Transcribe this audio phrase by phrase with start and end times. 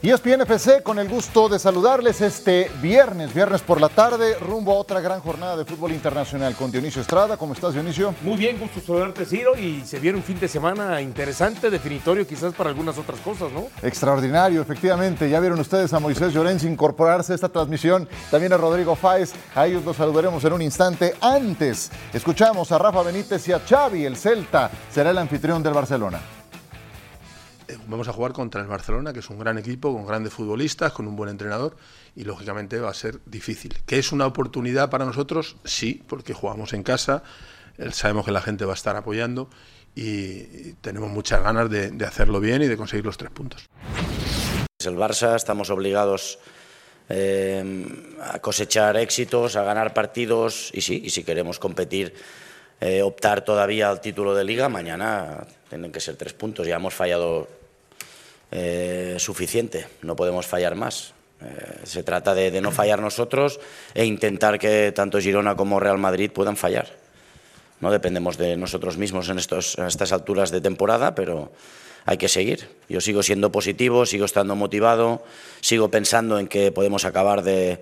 [0.00, 4.70] Y es FC con el gusto de saludarles este viernes, viernes por la tarde, rumbo
[4.70, 7.36] a otra gran jornada de fútbol internacional con Dionisio Estrada.
[7.36, 8.14] ¿Cómo estás, Dionisio?
[8.22, 9.58] Muy bien, gusto saludarte, Ciro.
[9.58, 13.66] Y se viene un fin de semana interesante, definitorio quizás para algunas otras cosas, ¿no?
[13.82, 15.28] Extraordinario, efectivamente.
[15.28, 19.32] Ya vieron ustedes a Moisés Llorens incorporarse a esta transmisión, también a Rodrigo Fáez.
[19.56, 21.16] A ellos los saludaremos en un instante.
[21.20, 26.37] Antes, escuchamos a Rafa Benítez y a Xavi, el Celta, será el anfitrión del Barcelona
[27.86, 31.06] vamos a jugar contra el Barcelona, que es un gran equipo, con grandes futbolistas, con
[31.06, 31.76] un buen entrenador,
[32.16, 33.76] y lógicamente va a ser difícil.
[33.86, 35.56] ¿Que es una oportunidad para nosotros?
[35.64, 37.22] Sí, porque jugamos en casa,
[37.92, 39.50] sabemos que la gente va a estar apoyando
[39.94, 43.66] y tenemos muchas ganas de, hacerlo bien y de conseguir los tres puntos.
[44.84, 46.38] El Barça, estamos obligados
[47.08, 52.14] eh, a cosechar éxitos, a ganar partidos y sí, y si queremos competir,
[52.80, 56.66] eh, optar todavía al título de liga, mañana tienen que ser tres puntos.
[56.66, 57.48] Ya hemos fallado
[58.50, 61.14] eh, suficiente, no podemos fallar más.
[61.40, 63.60] Eh, se trata de, no fallar nosotros
[63.94, 66.88] e intentar que tanto Girona como Real Madrid puedan fallar.
[67.80, 71.52] No dependemos de nosotros mismos en, estos, estas alturas de temporada, pero
[72.08, 72.68] hay que seguir.
[72.88, 75.22] Yo sigo siendo positivo, sigo estando motivado,
[75.60, 77.80] sigo pensando en que podemos acabar de,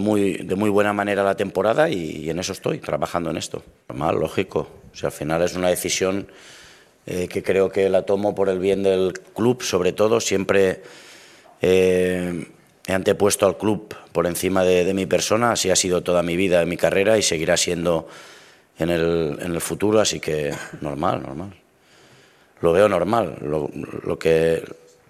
[0.00, 3.62] muy, de muy buena manera la temporada y, en eso estoy, trabajando en esto.
[3.88, 4.68] Normal, lógico.
[4.92, 6.26] O sea, al final es una decisión
[7.10, 10.20] eh, que creo que la tomo por el bien del club, sobre todo.
[10.20, 10.82] Siempre
[11.62, 12.46] eh,
[12.86, 16.62] he antepuesto al club por encima de, mi persona, así ha sido toda mi vida,
[16.66, 18.08] mi carrera y seguirá siendo
[18.78, 21.54] en el, en el futuro, así que normal, normal.
[22.60, 24.62] Lo veo normal, lo, que,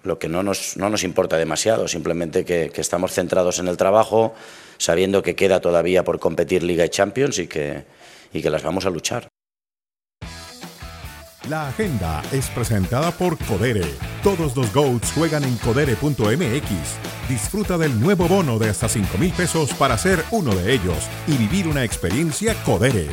[0.03, 3.75] lo que no, nos, no nos importa demasiado, simplemente que, que estamos centrados en el
[3.75, 4.33] trabajo,
[4.77, 7.83] sabiendo que queda todavía por competir Liga y Champions y que,
[8.31, 9.28] y que las vamos a luchar.
[11.49, 13.95] La agenda es presentada por Codere.
[14.21, 16.69] Todos los GOATs juegan en codere.mx.
[17.27, 21.37] Disfruta del nuevo bono de hasta 5 mil pesos para ser uno de ellos y
[21.37, 23.07] vivir una experiencia Codere.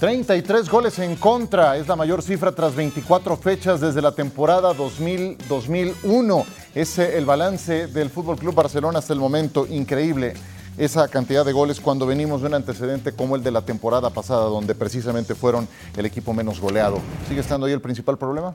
[0.00, 6.44] 33 goles en contra es la mayor cifra tras 24 fechas desde la temporada 2000-2001.
[6.74, 10.34] Es el balance del Fútbol Club Barcelona hasta el momento, increíble
[10.76, 14.44] esa cantidad de goles cuando venimos de un antecedente como el de la temporada pasada,
[14.46, 17.00] donde precisamente fueron el equipo menos goleado.
[17.28, 18.54] ¿Sigue estando ahí el principal problema?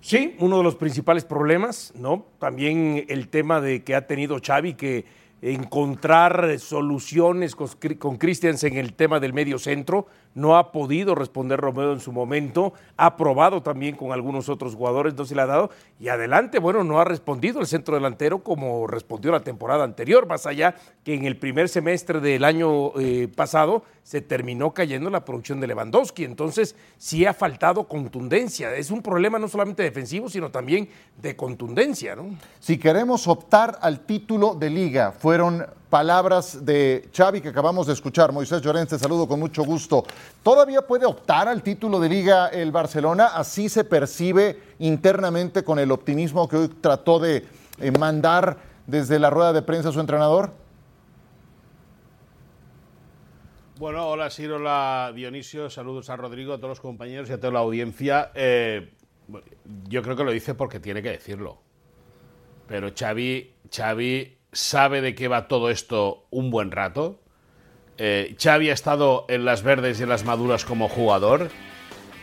[0.00, 2.24] Sí, uno de los principales problemas, ¿no?
[2.38, 5.04] También el tema de que ha tenido Xavi que
[5.42, 10.06] encontrar soluciones con Christiansen en el tema del medio centro.
[10.34, 12.72] No ha podido responder Romeo en su momento.
[12.96, 15.70] Ha probado también con algunos otros jugadores, no se le ha dado.
[15.98, 20.46] Y adelante, bueno, no ha respondido el centro delantero como respondió la temporada anterior, más
[20.46, 25.60] allá que en el primer semestre del año eh, pasado se terminó cayendo la producción
[25.60, 26.24] de Lewandowski.
[26.24, 28.74] Entonces, sí ha faltado contundencia.
[28.74, 30.88] Es un problema no solamente defensivo, sino también
[31.20, 32.14] de contundencia.
[32.14, 32.36] ¿no?
[32.60, 38.32] Si queremos optar al título de liga, fueron palabras de Xavi que acabamos de escuchar.
[38.32, 40.04] Moisés Llorens, te saludo con mucho gusto.
[40.42, 43.26] ¿Todavía puede optar al título de liga el Barcelona?
[43.34, 47.44] Así se percibe internamente con el optimismo que hoy trató de
[47.80, 48.56] eh, mandar
[48.86, 50.52] desde la rueda de prensa su entrenador.
[53.78, 57.54] Bueno, hola Siro, hola Dionisio, saludos a Rodrigo, a todos los compañeros y a toda
[57.54, 58.30] la audiencia.
[58.34, 58.92] Eh,
[59.88, 61.58] yo creo que lo dice porque tiene que decirlo.
[62.68, 67.20] Pero Xavi, Xavi sabe de qué va todo esto un buen rato.
[67.98, 71.50] Eh, Xavi ha estado en las verdes y en las maduras como jugador.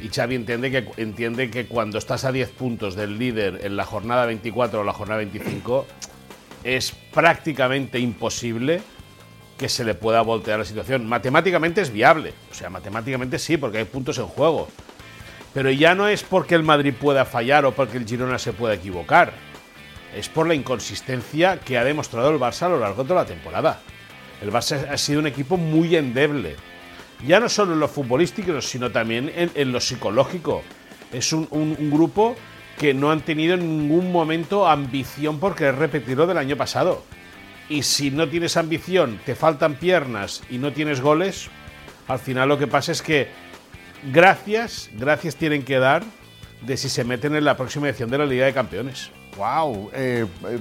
[0.02, 3.86] Y Xavi entiende que, entiende que cuando estás a 10 puntos del líder en la
[3.86, 5.86] jornada 24 o la jornada 25,
[6.64, 8.82] es prácticamente imposible
[9.58, 11.08] que se le pueda voltear la situación.
[11.08, 12.34] Matemáticamente es viable.
[12.52, 14.68] O sea, matemáticamente sí, porque hay puntos en juego.
[15.54, 18.76] Pero ya no es porque el Madrid pueda fallar o porque el Girona se pueda
[18.76, 19.34] equivocar
[20.18, 23.80] es por la inconsistencia que ha demostrado el Barça a lo largo de la temporada.
[24.42, 26.56] El Barça ha sido un equipo muy endeble,
[27.26, 30.64] ya no solo en lo futbolístico, sino también en, lo psicológico.
[31.14, 31.48] Es un,
[31.92, 32.36] grupo
[32.78, 37.04] que no han tenido en ningún momento ambición por querer repetir lo del año pasado.
[37.70, 41.50] Y si no tienes ambición, te faltan piernas y no tienes goles,
[42.08, 43.28] al final lo que pasa es que
[44.12, 46.04] gracias, gracias tienen que dar
[46.62, 49.12] de si se meten en la próxima edición de la Liga de Campeones.
[49.38, 50.60] Wow, eh, eh,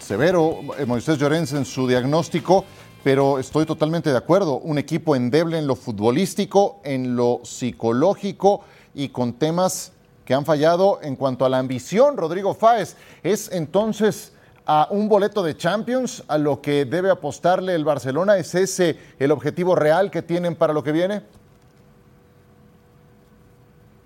[0.00, 2.66] severo eh, Moisés Llorens en su diagnóstico,
[3.02, 4.58] pero estoy totalmente de acuerdo.
[4.58, 8.60] Un equipo endeble en lo futbolístico, en lo psicológico
[8.94, 9.92] y con temas
[10.26, 12.18] que han fallado en cuanto a la ambición.
[12.18, 14.32] Rodrigo Fáez, ¿es entonces
[14.66, 18.36] a un boleto de Champions a lo que debe apostarle el Barcelona?
[18.36, 21.22] ¿Es ese el objetivo real que tienen para lo que viene?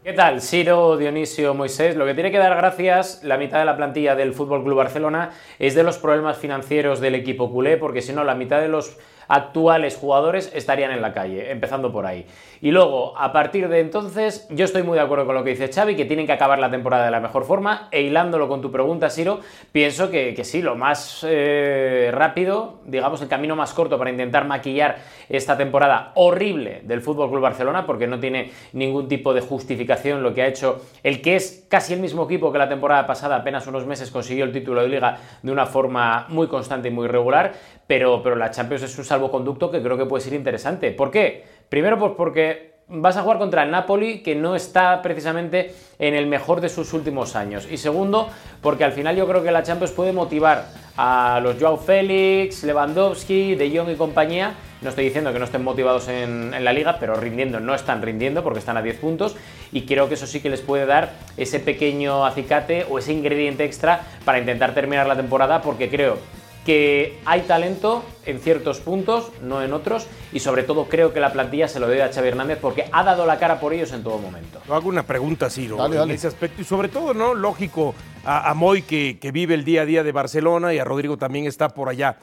[0.04, 0.40] ¿Qué tal?
[0.40, 1.94] Ciro, Dionisio, Moisés.
[1.94, 5.30] Lo que tiene que dar gracias la mitad de la plantilla del Fútbol Club Barcelona
[5.60, 8.98] es de los problemas financieros del equipo culé, porque si no, la mitad de los
[9.28, 12.26] actuales jugadores estarían en la calle, empezando por ahí.
[12.60, 15.72] Y luego, a partir de entonces, yo estoy muy de acuerdo con lo que dice
[15.72, 18.70] Xavi, que tienen que acabar la temporada de la mejor forma, e hilándolo con tu
[18.70, 19.40] pregunta, Siro,
[19.72, 24.98] pienso que, sí, lo más eh, rápido, digamos, el camino más corto para intentar maquillar
[25.28, 30.34] esta temporada horrible del Fútbol Club Barcelona, porque no tiene ningún tipo de justificación lo
[30.34, 33.66] que ha hecho el que es casi el mismo equipo que la temporada pasada, apenas
[33.66, 37.52] unos meses consiguió el título de liga de una forma muy constante y muy regular,
[37.86, 40.90] pero, pero la Champions es un salvoconducto que creo que puede ser interesante.
[40.90, 41.44] ¿Por qué?
[41.68, 46.26] Primero, pues porque vas a jugar contra el Napoli, que no está precisamente en el
[46.26, 47.66] mejor de sus últimos años.
[47.70, 48.28] Y segundo,
[48.60, 50.66] porque al final yo creo que la Champions puede motivar
[50.96, 54.54] a los Joao Félix, Lewandowski, De Jong y compañía.
[54.82, 58.02] No estoy diciendo que no estén motivados en, en, la liga, pero rindiendo no están
[58.02, 59.36] rindiendo porque están a 10 puntos.
[59.70, 63.64] Y creo que eso sí que les puede dar ese pequeño acicate o ese ingrediente
[63.64, 66.18] extra para intentar terminar la temporada, porque creo
[66.64, 71.32] que hay talento en ciertos puntos, no en otros, y sobre todo creo que la
[71.32, 74.02] plantilla se lo debe a Xavi Hernández porque ha dado la cara por ellos en
[74.02, 74.60] todo momento.
[74.66, 77.34] Yo hago una pregunta, Ciro, en ese aspecto, y sobre todo, ¿no?
[77.34, 77.94] Lógico,
[78.24, 81.46] a, Moy que, que, vive el día a día de Barcelona y a Rodrigo también
[81.46, 82.18] está por allá.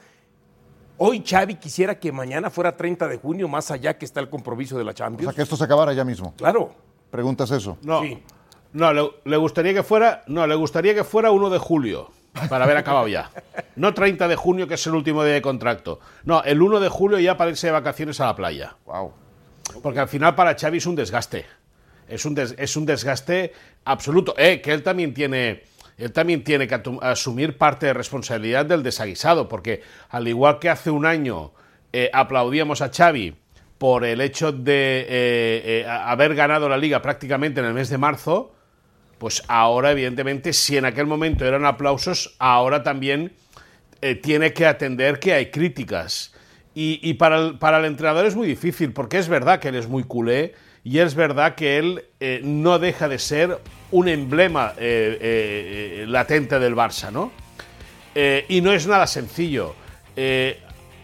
[0.98, 4.78] Hoy Xavi quisiera que mañana fuera 30 de junio, más allá que está el compromiso
[4.78, 5.28] de la Champions.
[5.28, 6.34] O sea, que esto se acabara ya mismo.
[6.38, 6.72] Claro.
[7.10, 7.78] ¿Preguntas eso?
[7.82, 8.02] No.
[8.72, 12.12] No, le, le, gustaría que fuera, no, le gustaría que fuera 1 de julio
[12.50, 13.30] para haber acabado ya.
[13.76, 16.00] No 30 de junio, que es el último día de contrato.
[16.24, 18.76] No, el 1 de julio ya para irse de vacaciones a la playa.
[18.86, 19.14] Wow.
[19.82, 21.46] Porque al final para Xavi es un desgaste.
[22.08, 23.54] Es un, es un desgaste
[23.86, 24.34] absoluto.
[24.38, 25.64] Eh, que él también tiene.
[25.98, 30.90] Él también tiene que asumir parte de responsabilidad del desaguisado, porque al igual que hace
[30.90, 31.52] un año
[31.92, 33.36] eh, aplaudíamos a Xavi
[33.78, 38.54] por el hecho de eh, haber ganado la liga prácticamente en el mes de marzo,
[39.20, 43.34] pues ahora, evidentemente, si en aquel momento eran aplausos, ahora también
[44.02, 46.34] eh, tiene que atender que hay críticas.
[46.82, 50.54] Y, para, el, entrenador es muy difícil, porque es verdad que él es muy culé
[50.82, 53.60] y es verdad que él eh, no deja de ser
[53.92, 57.34] un emblema eh, latente del Barça, ¿no?
[58.16, 59.76] y no es nada sencillo.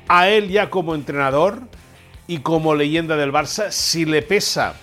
[0.07, 1.61] a él ya como entrenador
[2.27, 4.75] y como leyenda del Barça, si le pesa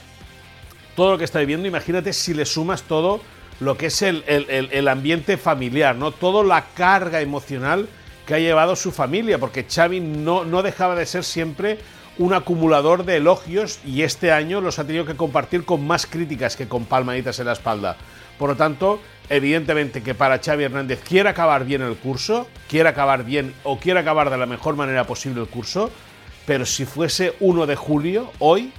[0.95, 3.21] todo lo que está viviendo, imagínate si le sumas todo
[3.61, 6.11] lo que es el, ambiente familiar, ¿no?
[6.11, 7.89] Toda la carga emocional
[8.27, 11.79] que ha llevado su familia, porque Xavi no, no dejaba de ser siempre
[12.19, 16.57] un acumulador de elogios y este año los ha tenido que compartir con más críticas
[16.57, 17.97] que con palmaditas en la espalda.
[18.39, 23.25] Por lo tanto, evidentemente que para Xavi Hernández quiere acabar bien el curso, quiere acabar
[23.25, 25.91] bien o quiere acabar de la mejor manera posible el curso,
[26.47, 28.73] pero si fuese 1 de julio, hoy,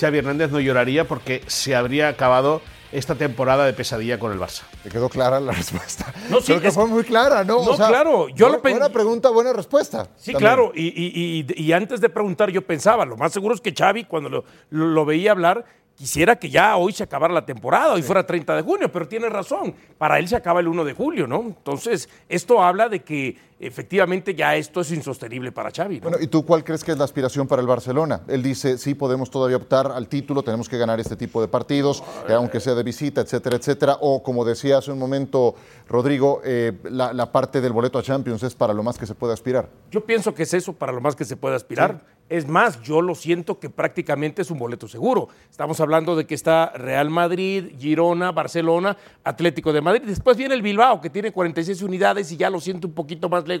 [0.00, 2.62] Xavi Hernández no lloraría porque se habría acabado
[2.92, 4.62] esta temporada de pesadilla con el Barça.
[4.82, 6.12] Te quedó clara la respuesta.
[6.28, 7.64] No, sí, Creo que fue muy clara, ¿no?
[7.64, 8.28] No, claro.
[8.28, 10.08] Yo buena, buena pregunta, buena respuesta.
[10.16, 10.72] Sí, claro.
[10.74, 15.32] Y, antes de preguntar, yo pensaba, lo más seguro es que Xavi, cuando lo veía
[15.32, 19.06] hablar, quisiera que ya hoy se acabara la temporada, hoy fuera 30 de junio, pero
[19.08, 21.40] tiene razón, para él se acaba el 1 de julio, ¿no?
[21.40, 23.36] Entonces, esto habla de que
[23.66, 26.00] efectivamente ya esto es insostenible para Xavi.
[26.00, 28.22] Bueno, ¿y tú cuál crees que es la aspiración para el Barcelona?
[28.28, 32.02] Él dice, sí, podemos todavía optar al título, tenemos que ganar este tipo de partidos,
[32.28, 35.54] eh, aunque sea de visita, etcétera, etcétera, o como decía hace un momento
[35.88, 39.32] Rodrigo, eh, la, parte del boleto a Champions es para lo más que se puede
[39.32, 39.68] aspirar.
[39.90, 42.04] Yo pienso que es eso, para lo más que se puede aspirar.
[42.28, 45.28] Es más, yo lo siento que prácticamente es un boleto seguro.
[45.50, 50.02] Estamos hablando de que está Real Madrid, Girona, Barcelona, Atlético de Madrid.
[50.06, 53.46] Después viene el Bilbao, que tiene 46 unidades y ya lo siento un poquito más
[53.46, 53.51] lejos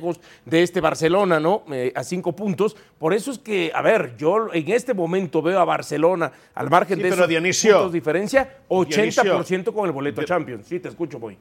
[0.44, 1.64] de este Barcelona, ¿no?
[1.72, 2.76] Eh, a cinco puntos.
[2.98, 6.98] Por eso es que, a ver, yo en este momento veo a Barcelona al margen
[6.98, 10.66] de esos puntos de diferencia, 80% con el boleto Champions.
[10.66, 11.36] Sí, te escucho, muy.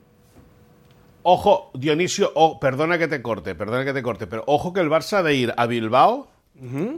[1.23, 4.89] Ojo, Dionisio, oh, perdona que te corte, perdona que te corte, pero ojo que el
[4.89, 6.31] Barça ha de ir a Bilbao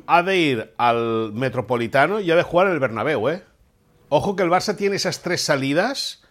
[0.08, 3.44] ha de ir al Metropolitano y ha de jugar en el Bernabéu, ¿eh?
[4.10, 6.23] Ojo que el Barça tiene esas tres salidas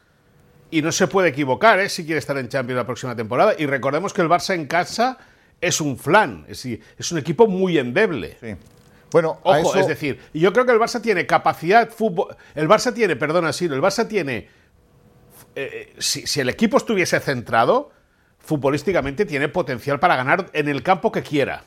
[0.72, 1.88] y no se puede equivocar, ¿eh?
[1.90, 3.54] Si quiere estar en Champions la próxima temporada.
[3.58, 5.18] Y recordemos que el Barça en casa
[5.60, 8.38] es un flan, es, es un equipo muy endeble.
[8.40, 8.56] Sí.
[9.10, 12.34] Bueno, Ojo, es decir, yo creo que el Barça tiene capacidad fútbol.
[12.54, 14.48] El Barça tiene, perdona, sí, el Barça tiene.
[15.54, 17.90] Eh, eh, si, si el equipo estuviese centrado,
[18.38, 21.64] futbolísticamente tiene potencial para ganar en el campo que quiera.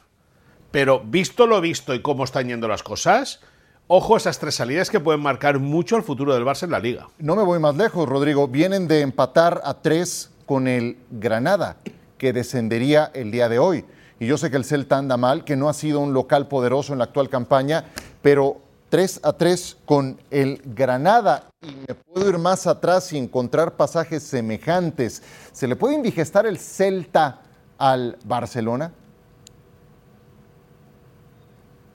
[0.71, 3.39] Pero visto lo visto y cómo están yendo las cosas,
[3.87, 6.79] ojo a esas tres salidas que pueden marcar mucho el futuro del Barça en la
[6.79, 7.07] liga.
[7.19, 8.47] No me voy más lejos, Rodrigo.
[8.47, 11.77] Vienen de empatar a tres con el Granada,
[12.17, 13.85] que descendería el día de hoy.
[14.19, 16.93] Y yo sé que el Celta anda mal, que no ha sido un local poderoso
[16.93, 17.85] en la actual campaña,
[18.21, 23.75] pero 3 a 3 con el Granada y me puedo ir más atrás y encontrar
[23.75, 25.21] pasajes semejantes.
[25.51, 27.41] ¿Se le puede indigestar el Celta
[27.77, 28.93] al Barcelona?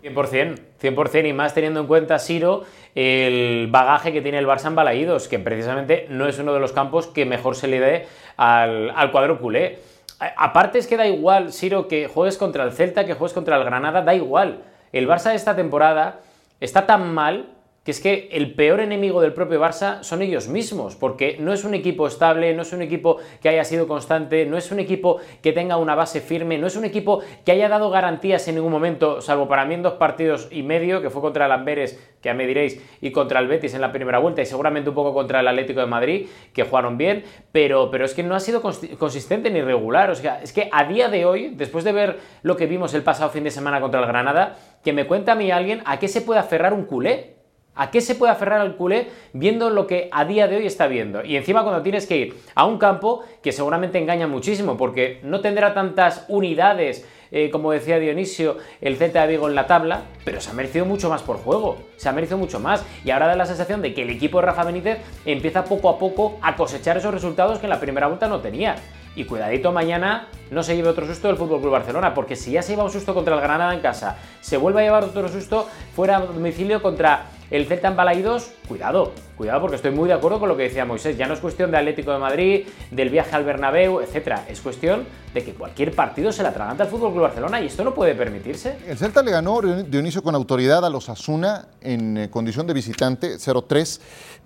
[0.02, 4.74] 100%, 100% y más teniendo en cuenta, Siro, el bagaje que tiene el Barça en
[4.74, 8.06] Balaídos, que precisamente no es uno de los campos que mejor se le dé
[8.36, 9.78] al, al cuadro culé.
[10.18, 13.64] Aparte es que da igual, Siro, que juegues contra el Celta, que juegues contra el
[13.64, 14.62] Granada, da igual.
[14.92, 16.20] El Barça de esta temporada
[16.60, 17.46] está tan mal
[17.84, 21.64] que es que el peor enemigo del propio Barça son ellos mismos, porque no es
[21.64, 25.18] un equipo estable, no es un equipo que haya sido constante, no es un equipo
[25.42, 28.72] que tenga una base firme, no es un equipo que haya dado garantías en ningún
[28.72, 32.28] momento, salvo para mí en dos partidos y medio, que fue contra el Amberes, que
[32.28, 35.14] ya me diréis, y contra el Betis en la primera vuelta, y seguramente un poco
[35.14, 38.60] contra el Atlético de Madrid, que jugaron bien, pero, pero es que no ha sido
[38.60, 42.56] consistente ni regular, o sea, es que a día de hoy, después de ver lo
[42.56, 45.50] que vimos el pasado fin de semana contra el Granada, que me cuenta a mí
[45.50, 47.39] alguien a qué se puede aferrar un culé.
[47.80, 50.86] ¿A qué se puede aferrar al culé viendo lo que a día de hoy está
[50.86, 51.24] viendo?
[51.24, 55.40] Y encima cuando tienes que ir a un campo que seguramente engaña muchísimo porque no
[55.40, 60.42] tendrá tantas unidades eh, como decía Dionisio, el Celta de Vigo en la tabla, pero
[60.42, 62.84] se ha merecido mucho más por juego, se ha merecido mucho más.
[63.02, 65.98] Y ahora da la sensación de que el equipo de Rafa Benítez empieza poco a
[65.98, 68.76] poco a cosechar esos resultados que en la primera vuelta no tenía.
[69.16, 72.72] Y cuidadito mañana no se lleve otro susto del Club Barcelona, porque si ya se
[72.72, 76.18] lleva un susto contra el Granada en casa, se vuelve a llevar otro susto fuera
[76.18, 80.48] a domicilio contra el Celta en Balaídos, cuidado, cuidado porque estoy muy de acuerdo con
[80.48, 81.16] lo que decía Moisés.
[81.18, 84.44] Ya no es cuestión de Atlético de Madrid, del viaje al Bernabéu, etcétera.
[84.48, 85.04] Es cuestión
[85.34, 88.14] de que cualquier partido se la atraganta al Fútbol Club Barcelona y esto no puede
[88.14, 88.78] permitirse.
[88.86, 93.36] El Celta le ganó Dionisio con autoridad a los Asuna en eh, condición de visitante,
[93.36, 94.00] 0-3.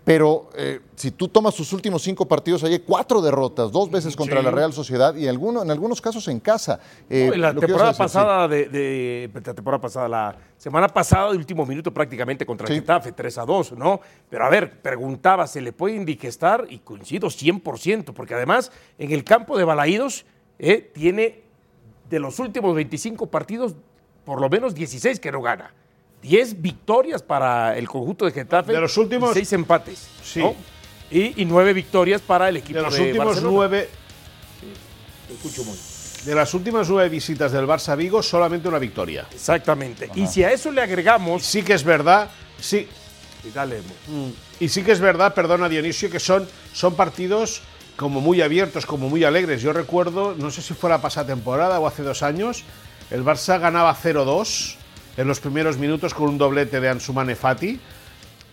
[0.04, 4.42] Pero eh, si tú tomas sus últimos cinco partidos, hay cuatro derrotas, dos veces contra
[4.42, 6.78] la Real Sociedad y alguno, en algunos casos en casa.
[7.08, 12.44] Eh, la temporada pasada, de, la temporada pasada, la semana pasada, de último minuto prácticamente
[12.44, 14.00] contra el Getafe, 3 a 2, ¿no?
[14.28, 16.66] Pero a ver, preguntaba, ¿se le puede indigestar?
[16.68, 20.26] Y coincido 100%, porque además en el campo de Balaídos
[20.58, 21.44] eh, tiene
[22.10, 23.74] de los últimos 25 partidos,
[24.26, 25.72] por lo menos 16 que no gana.
[26.24, 28.72] 10 victorias para el conjunto de Getafe.
[28.72, 29.34] De los últimos.
[29.34, 30.08] 6 empates.
[30.22, 30.42] Sí.
[31.10, 33.88] Y, y, 9 victorias para el equipo de los últimos 9.
[35.30, 35.76] escucho muy.
[36.24, 39.26] De las últimas nueve visitas del Barça Vigo, solamente una victoria.
[39.30, 40.10] Exactamente.
[40.14, 41.44] Y si a eso le agregamos.
[41.44, 42.30] sí que es verdad.
[42.58, 42.88] Sí.
[43.44, 43.80] Y dale.
[44.08, 44.30] Mm.
[44.60, 47.60] Y sí que es verdad, perdona Dionisio, que son, son partidos
[47.96, 49.60] como muy abiertos, como muy alegres.
[49.60, 52.64] Yo recuerdo, no sé si fue la pasada temporada o hace dos años,
[53.10, 54.76] el Barça ganaba 0-2
[55.16, 57.80] en los primeros minutos con un doblete de Ansumane Fati.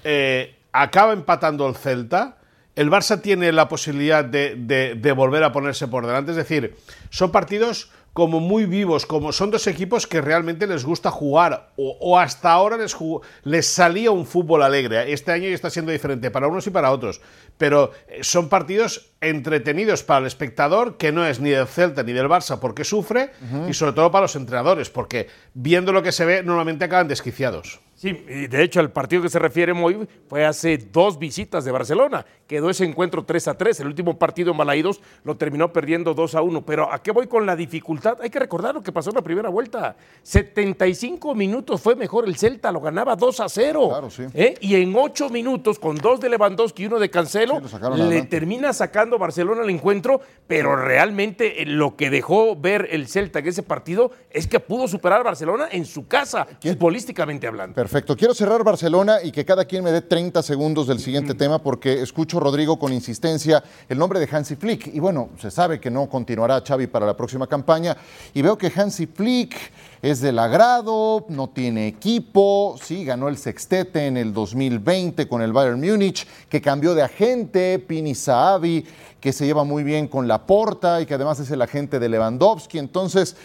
[0.03, 2.37] Eh, acaba empatando el Celta.
[2.75, 6.31] El Barça tiene la posibilidad de, volver a ponerse por delante.
[6.31, 6.75] Es decir,
[7.09, 12.19] son partidos como muy vivos, como son dos equipos que realmente les gusta jugar o,
[12.19, 12.95] hasta ahora les,
[13.43, 15.11] les salía un fútbol alegre.
[15.11, 17.21] Este año ya está siendo diferente para unos y para otros,
[17.61, 22.11] pero eh, son partidos entretenidos para el espectador, que no es ni del Celta ni
[22.11, 23.29] del Barça porque sufre,
[23.69, 27.79] y sobre todo para los entrenadores, porque viendo lo que se ve normalmente acaban desquiciados.
[28.01, 31.71] Sí, y de hecho el partido que se refiere Moy fue hace dos visitas de
[31.71, 32.25] Barcelona.
[32.47, 33.79] Quedó ese encuentro 3 a 3.
[33.81, 36.65] El último partido en Balaídos lo terminó perdiendo 2 a 1.
[36.65, 38.17] Pero ¿a qué voy con la dificultad?
[38.19, 39.95] Hay que recordar lo que pasó en la primera vuelta.
[40.23, 43.89] 75 minutos fue mejor el Celta, lo ganaba 2 a 0.
[43.89, 44.23] Claro, sí.
[44.33, 44.55] ¿Eh?
[44.61, 47.61] Y en 8 minutos, con dos de Lewandowski y uno de Cancelo,
[47.95, 50.21] le termina sacando Barcelona el encuentro.
[50.47, 55.19] Pero realmente lo que dejó ver el Celta en ese partido es que pudo superar
[55.19, 57.75] a Barcelona en su casa, futbolísticamente hablando.
[57.75, 57.90] Perfecto.
[57.91, 62.01] Quiero cerrar Barcelona y que cada quien me dé 30 segundos del siguiente tema porque
[62.01, 64.95] escucho, Rodrigo, con insistencia el nombre de Hansi Flick.
[64.95, 67.97] Y bueno, se sabe que no continuará Xavi para la próxima campaña.
[68.33, 69.57] Y veo que Hansi Flick
[70.01, 75.51] es del agrado, no tiene equipo, sí, ganó el sextete en el 2020 con el
[75.51, 78.85] Bayern Múnich, que cambió de agente, Pini Saabi,
[79.19, 82.79] que se lleva muy bien con Laporta y que además es el agente de Lewandowski.
[82.79, 83.35] Entonces,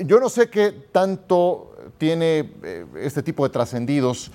[0.00, 1.73] yo no sé qué tanto
[2.04, 4.30] tiene eh, este tipo de trascendidos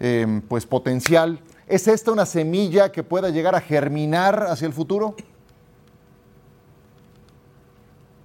[0.00, 1.38] eh, pues potencial.
[1.66, 5.14] ¿Es esta una semilla que pueda llegar a germinar hacia el futuro?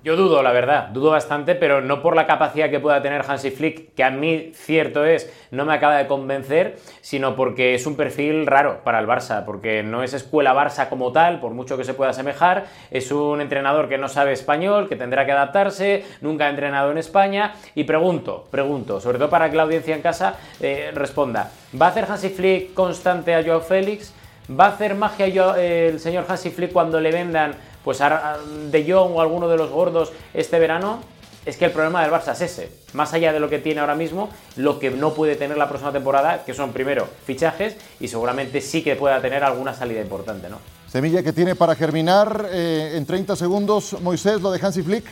[0.05, 3.49] Yo dudo, la verdad, dudo bastante, pero no por la capacidad que pueda tener Hansi
[3.49, 7.95] Flick, que a mí cierto es, no me acaba de convencer, sino porque es un
[7.95, 11.83] perfil raro para el Barça, porque no es escuela Barça como tal, por mucho que
[11.83, 16.45] se pueda asemejar, es un entrenador que no sabe español, que tendrá que adaptarse, nunca
[16.45, 20.35] ha entrenado en España, y pregunto, pregunto, sobre todo para que la audiencia en casa
[20.61, 21.49] eh, responda,
[21.81, 24.13] ¿va a hacer Hansi Flick constante a Joao Félix?
[24.47, 25.25] ¿Va a hacer magia
[25.57, 30.11] el señor Hansi Flick cuando le vendan pues De Jong o alguno de los gordos
[30.33, 30.99] este verano?
[31.45, 32.71] es que el problema del Barça es ese.
[32.93, 35.91] Más allá de lo que tiene ahora mismo, lo que no puede tener la próxima
[35.91, 40.57] temporada, que son primero fichajes y seguramente sí que pueda tener alguna salida importante, ¿no?
[40.87, 45.05] Semilla que tiene para germinar eh, en 30 segundos, Moisés, lo de Hansi Flick.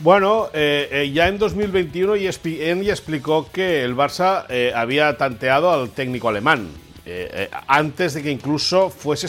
[0.00, 5.72] Bueno, eh, eh, ya en 2021 ESPN ya explicó que el Barça eh, había tanteado
[5.72, 6.68] al técnico alemán.
[7.66, 9.28] Antes de que incluso fuese,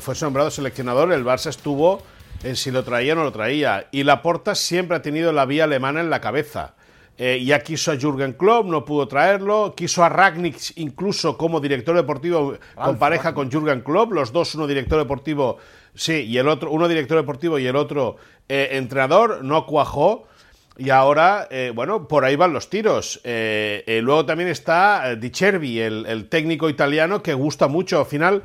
[0.00, 2.02] fuese nombrado seleccionador, el Barça estuvo
[2.42, 3.86] en si lo traía o no lo traía.
[3.90, 6.74] Y Laporta siempre ha tenido la vía alemana en la cabeza.
[7.16, 9.74] ya quiso a Jürgen Klopp, no pudo traerlo.
[9.76, 14.12] Quiso a Ragnick incluso como director deportivo con pareja con Jürgen Klopp.
[14.12, 15.58] Los dos, uno director deportivo,
[15.94, 18.16] sí, y el otro, uno director deportivo y el otro
[18.48, 20.26] eh, entrenador, no cuajó.
[20.76, 23.20] Y ahora, eh, bueno, por ahí van los tiros.
[23.24, 28.00] Eh, luego también está Di Cervi, el, técnico italiano, que gusta mucho.
[28.00, 28.42] Al final,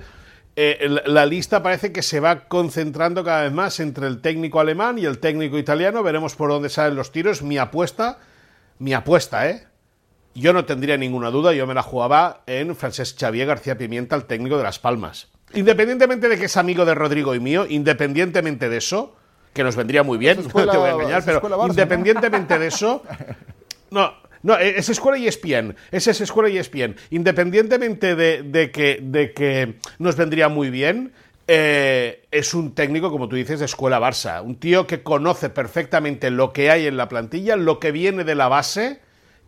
[0.55, 5.05] la lista parece que se va concentrando cada vez más entre el técnico alemán y
[5.05, 6.03] el técnico italiano.
[6.03, 7.41] Veremos por dónde salen los tiros.
[7.41, 8.19] Mi apuesta,
[8.77, 9.69] mi apuesta, ¿eh?
[10.35, 14.25] Yo no tendría ninguna duda, yo me la jugaba en Francesc Xavier García Pimienta, el
[14.25, 15.27] técnico de Las Palmas.
[15.53, 19.15] Independientemente de que es amigo de Rodrigo y mío, independientemente de eso,
[19.53, 23.03] que nos vendría muy bien, no te voy a engañar, pero independientemente de eso,
[23.91, 24.13] no,
[24.43, 26.95] no, es escuela y ESPN, esa es escuela y ESPN.
[27.09, 31.11] Independientemente de, que, de que nos vendría muy bien,
[31.47, 34.43] eh, es un técnico, como tú dices, de escuela Barça.
[34.43, 38.35] Un tío que conoce perfectamente lo que hay en la plantilla, lo que viene de
[38.35, 39.01] la base,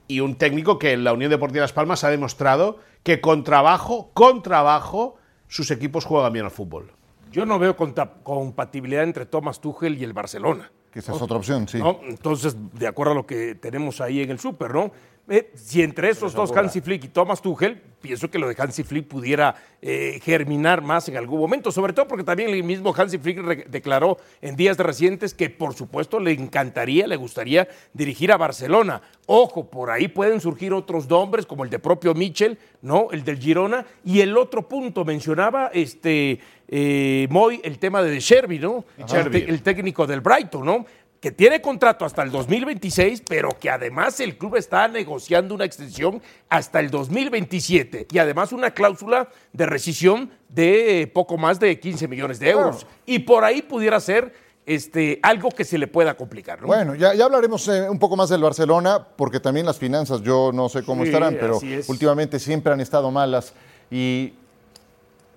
[0.08, 4.12] y un técnico que en la Unión Deportiva Las Palmas ha demostrado que con trabajo,
[4.14, 5.16] con trabajo,
[5.48, 6.92] sus equipos juegan bien al fútbol.
[7.32, 10.72] Yo no veo compatibilidad entre Thomas Tuchel y el Barcelona.
[10.92, 11.80] Que esa es otra opción, sí.
[12.04, 14.92] Entonces, de acuerdo a lo que tenemos ahí en el súper, ¿no?
[15.32, 18.84] Eh, si entre esos dos, Hansi Flick y Thomas Tuchel, pienso que lo de Hansi
[18.84, 23.18] Flick pudiera eh, germinar más en algún momento, sobre todo porque también el mismo Hansi
[23.18, 29.02] Flick declaró en días recientes que por supuesto le encantaría, le gustaría dirigir a Barcelona.
[29.26, 33.08] Ojo, por ahí pueden surgir otros nombres como el de propio Michel, ¿no?
[33.12, 33.86] El del Girona.
[34.04, 38.84] Y el otro punto, mencionaba este eh, Moy el tema de Sherby, ¿no?
[38.98, 40.86] el técnico del Brighton, ¿no?
[41.22, 46.20] Que tiene contrato hasta el 2026, pero que además el club está negociando una extensión
[46.50, 52.40] hasta el 2027 y además una cláusula de rescisión de poco más de 15 millones
[52.40, 52.88] de euros.
[53.06, 54.34] Y por ahí pudiera ser
[54.66, 56.60] este, algo que se le pueda complicar.
[56.62, 60.52] Bueno, ya, ya hablaremos eh, un poco más del Barcelona, porque también las finanzas, yo
[60.52, 63.54] no sé cómo estarán, pero últimamente siempre han estado malas.
[63.92, 64.34] Y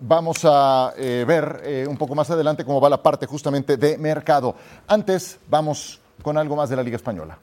[0.00, 3.98] vamos a eh, ver eh, un poco más adelante cómo va la parte justamente de
[3.98, 4.54] mercado.
[4.87, 7.38] Antes, vamos con algo más de la Liga Española.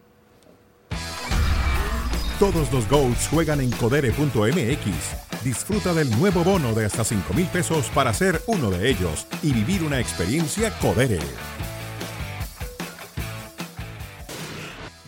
[2.39, 5.43] Todos los goals juegan en codere.mx.
[5.43, 9.53] Disfruta del nuevo bono de hasta 5 mil pesos para ser uno de ellos y
[9.53, 11.19] vivir una experiencia Codere.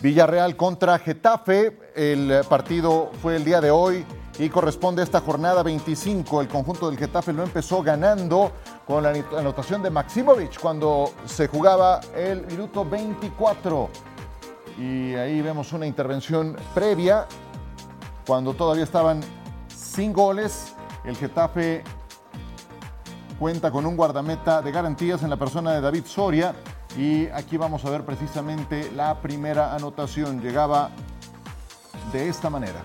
[0.00, 1.76] Villarreal contra Getafe.
[1.96, 4.04] El partido fue el día de hoy
[4.38, 6.40] y corresponde a esta jornada 25.
[6.40, 8.52] El conjunto del Getafe lo empezó ganando
[8.86, 13.88] con la anotación de Maximovic cuando se jugaba el minuto 24.
[14.78, 17.26] Y ahí vemos una intervención previa
[18.26, 19.20] cuando todavía estaban
[19.68, 20.74] sin goles.
[21.04, 21.84] El Getafe
[23.38, 26.54] cuenta con un guardameta de garantías en la persona de David Soria.
[26.98, 30.40] Y aquí vamos a ver precisamente la primera anotación.
[30.40, 30.90] Llegaba
[32.12, 32.82] de esta manera.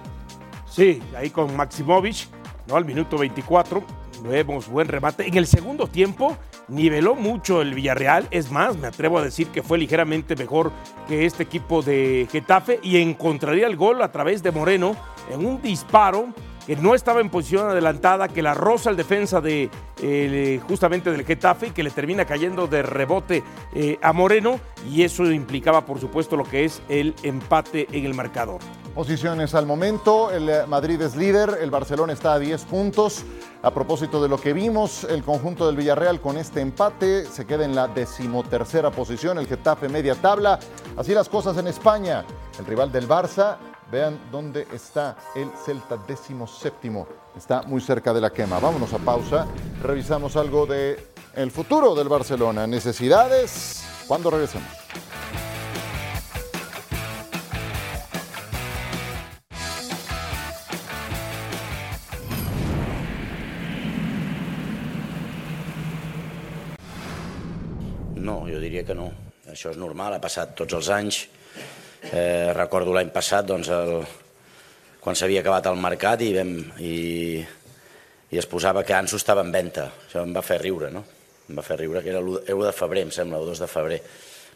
[0.70, 2.28] Sí, ahí con Maximovic,
[2.68, 2.76] ¿no?
[2.76, 3.84] Al minuto 24,
[4.24, 5.28] vemos buen remate.
[5.28, 9.64] En el segundo tiempo niveló mucho el Villarreal, es más, me atrevo a decir que
[9.64, 10.72] fue ligeramente mejor
[11.08, 14.96] que este equipo de Getafe y encontraría el gol a través de Moreno
[15.32, 16.28] en un disparo
[16.68, 19.72] que no estaba en posición adelantada, que la roza el defensa de
[20.04, 25.02] eh, justamente del Getafe y que le termina cayendo de rebote eh, a Moreno y
[25.02, 28.60] eso implicaba por supuesto lo que es el empate en el marcador.
[29.00, 33.24] Posiciones al momento, el eh, Madrid es líder, el Barcelona está a 10 puntos.
[33.64, 37.64] A propósito de lo que vimos, el conjunto del Villarreal con este empate se queda
[37.64, 40.60] en la decimotercera posición, el Getafe media tabla.
[40.98, 42.26] Así las cosas en España.
[42.60, 43.56] El rival del Barça
[43.90, 47.08] Vean dónde está el Celta décimo séptimo.
[47.38, 48.60] Está muy cerca de la quema.
[48.60, 49.48] Vámonos a pausa.
[49.82, 51.08] Revisamos algo de
[51.52, 52.68] futuro del Barcelona.
[52.68, 53.82] Necesidades.
[54.08, 54.79] Cuando regresemos.
[68.54, 69.12] Jo diria que no.
[69.50, 71.24] Això és normal, ha passat tots els anys
[72.00, 74.00] Eh, recordo l'any passat, doncs, el,
[75.04, 76.94] quan s'havia acabat el mercat i, vam, i,
[78.32, 79.90] i es posava que Anso estava en venda.
[80.08, 81.04] Això em va fer riure, no?
[81.50, 84.02] Em va fer riure, que era l'1 de febrer, em sembla, el 2 de febrer.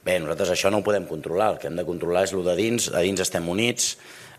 [0.03, 2.55] Bé, nosaltres això no ho podem controlar, el que hem de controlar és el de
[2.59, 3.93] dins, a dins estem units,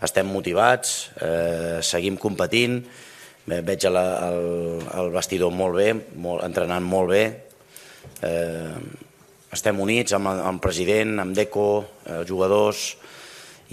[0.04, 0.92] estem motivats,
[1.24, 2.82] eh, seguim competint,
[3.48, 5.88] veig el, el, el vestidor molt bé,
[6.20, 7.24] molt, entrenant molt bé,
[8.28, 9.03] eh,
[9.54, 11.68] estem units amb, el president, amb Deco,
[12.04, 12.84] els eh, jugadors,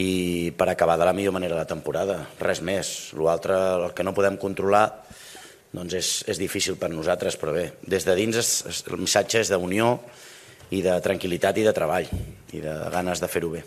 [0.01, 3.11] i per acabar de la millor manera la temporada, res més.
[3.17, 4.85] L'altre, el que no podem controlar,
[5.75, 9.43] doncs és, és difícil per nosaltres, però bé, des de dins es, es, el missatge
[9.43, 9.93] és d'unió
[10.71, 12.09] i de tranquil·litat i de treball
[12.55, 13.63] i de ganes de fer-ho bé.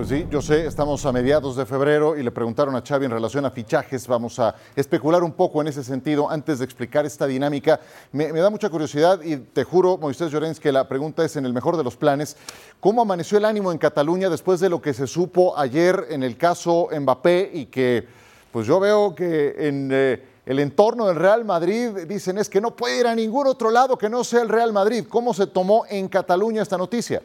[0.00, 3.10] Pues sí, yo sé, estamos a mediados de febrero y le preguntaron a Xavi en
[3.10, 4.06] relación a fichajes.
[4.06, 7.78] Vamos a especular un poco en ese sentido antes de explicar esta dinámica.
[8.10, 11.52] Me, da mucha curiosidad y te juro, Moisés Llorens, que la pregunta es en el
[11.52, 12.38] mejor de los planes.
[12.80, 16.38] ¿Cómo amaneció el ánimo en Cataluña después de lo que se supo ayer en el
[16.38, 18.08] caso Mbappé y que,
[18.52, 19.90] pues yo veo que en...
[19.92, 23.70] Eh, el entorno del Real Madrid dicen es que no puede ir a ningún otro
[23.70, 25.04] lado que no sea el Real Madrid.
[25.06, 27.20] ¿Cómo se tomó en Cataluña esta noticia?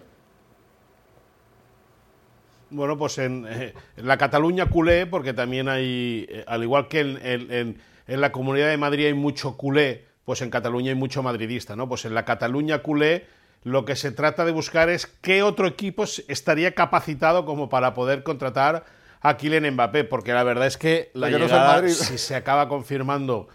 [2.69, 7.01] Bueno, pues en, eh, en, la Cataluña culé, porque también hay, eh, al igual que
[7.01, 11.21] en, en, en, la Comunidad de Madrid hay mucho culé, pues en Cataluña hay mucho
[11.23, 11.87] madridista, ¿no?
[11.87, 13.25] Pues en la Cataluña culé
[13.65, 18.21] lo que se trata de buscar es qué otro equipo estaría capacitado como para poder
[18.21, 18.85] contratar
[19.21, 22.69] a Kylian Mbappé, porque la verdad es que la que llegada, no si se acaba
[22.69, 23.47] confirmando...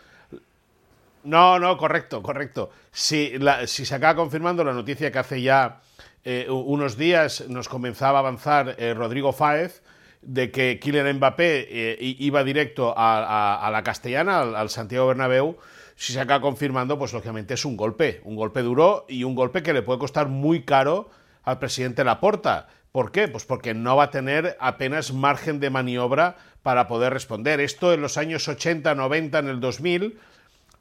[1.22, 2.70] No, no, correcto, correcto.
[2.90, 5.80] Si, la, si se acaba confirmando la noticia que hace ya
[6.24, 9.82] eh, unos días nos comenzaba a avanzar eh, Rodrigo Fáez
[10.22, 15.56] de que Kylian Mbappé eh, iba directo a, a, la Castellana, al, al, Santiago Bernabéu,
[15.96, 19.62] si se acaba confirmando, pues lógicamente es un golpe, un golpe duro y un golpe
[19.62, 21.10] que le puede costar muy caro
[21.42, 22.68] al presidente Laporta.
[22.92, 23.28] ¿Por qué?
[23.28, 27.60] Pues porque no va a tener apenas margen de maniobra para poder responder.
[27.60, 30.18] Esto en los años 80, 90, en el 2000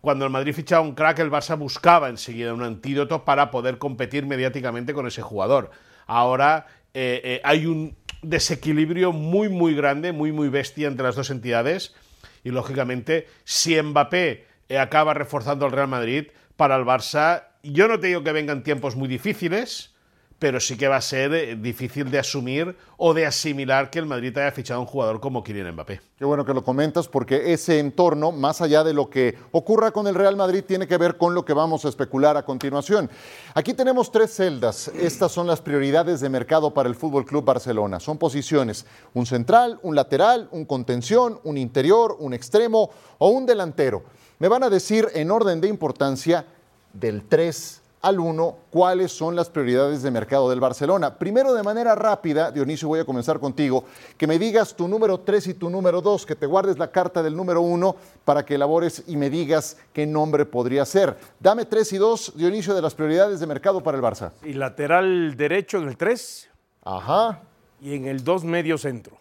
[0.01, 4.25] cuando el Madrid fichaba un crack, el Barça buscaba enseguida un antídoto para poder competir
[4.25, 5.71] mediáticamente con ese jugador.
[6.05, 11.29] Ahora eh, eh, hay un desequilibrio muy, muy grande, muy, muy bestia entre las dos
[11.29, 11.95] entidades.
[12.43, 17.99] Y lógicamente, si Mbappé eh, acaba reforzando al Real Madrid, para el Barça, yo no
[17.99, 19.95] te digo que vengan tiempos muy difíciles,
[20.39, 24.06] pero sí que va a ser eh, difícil de asumir o de asimilar que el
[24.06, 26.02] Madrid haya fichado a un jugador como Kylian Mbappé.
[26.17, 30.08] Qué bueno que lo comentas porque ese entorno, más allá de lo que ocurra con
[30.08, 33.10] el Real Madrid, tiene que ver con lo que vamos a especular a continuación.
[33.54, 34.88] Aquí tenemos tres celdas.
[34.88, 37.99] Estas son las prioridades de mercado para el Fútbol Club Barcelona.
[37.99, 44.04] Son posiciones: un central, un lateral, un contención, un interior, un extremo o un delantero.
[44.39, 46.45] Me van a decir en orden de importancia
[46.93, 51.17] del 3 al 1 cuáles son las prioridades de mercado del Barcelona.
[51.17, 53.83] Primero, de manera rápida, Dionisio, voy a comenzar contigo,
[54.17, 57.21] que me digas tu número 3 y tu número 2, que te guardes la carta
[57.21, 61.17] del número 1 para que elabores y me digas qué nombre podría ser.
[61.39, 64.31] Dame 3 y 2, Dionisio, de las prioridades de mercado para el Barça.
[64.43, 66.49] Y lateral derecho en el 3.
[66.83, 67.41] Ajá.
[67.81, 69.17] Y en el 2 medio centro.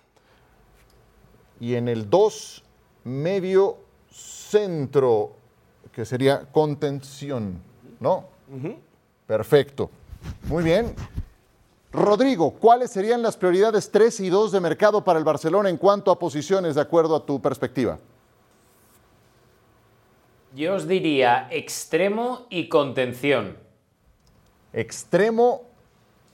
[1.61, 2.65] Y en el 2
[3.05, 3.79] medio
[4.11, 5.33] centro,
[5.93, 7.61] que sería contención,
[7.99, 8.38] ¿no?
[8.51, 8.77] Uh -huh.
[9.27, 9.91] Perfecto.
[10.49, 10.95] Muy bien.
[11.93, 16.11] Rodrigo, ¿cuáles serían las prioridades 3 y 2 de mercado para el Barcelona en cuanto
[16.11, 17.99] a posiciones de acuerdo a tu perspectiva?
[20.55, 23.57] Yo os diría extremo y contención.
[24.73, 25.63] Extremo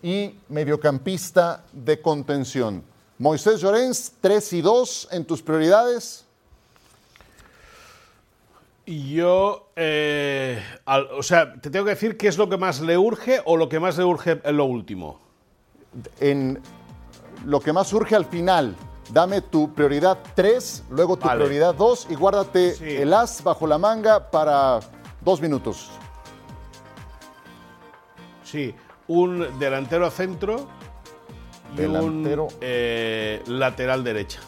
[0.03, 2.83] y mediocampista de contención.
[3.19, 6.24] Moisés Llorens, 3 y 2 en tus prioridades.
[8.87, 12.99] Yo, eh, al, o sea, te tengo que decir qué es lo que más le
[12.99, 15.21] urge o lo que más le urge en lo último.
[16.21, 16.61] En
[17.47, 18.77] lo que más urge al final,
[19.11, 21.45] dame tu prioridad 3, luego tu vale.
[21.45, 22.85] prioridad 2 y guárdate sí.
[22.97, 24.81] el as bajo la manga para
[25.23, 25.91] dos minutos.
[28.43, 28.75] Sí,
[29.09, 30.67] un delantero centro
[31.73, 32.45] y delantero.
[32.45, 34.41] un eh, lateral derecha.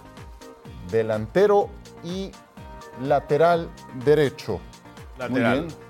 [0.90, 1.70] Delantero
[2.05, 2.31] y
[3.03, 3.70] lateral
[4.04, 4.61] derecho.
[5.18, 5.61] Lateral.
[5.61, 5.87] Muy bien.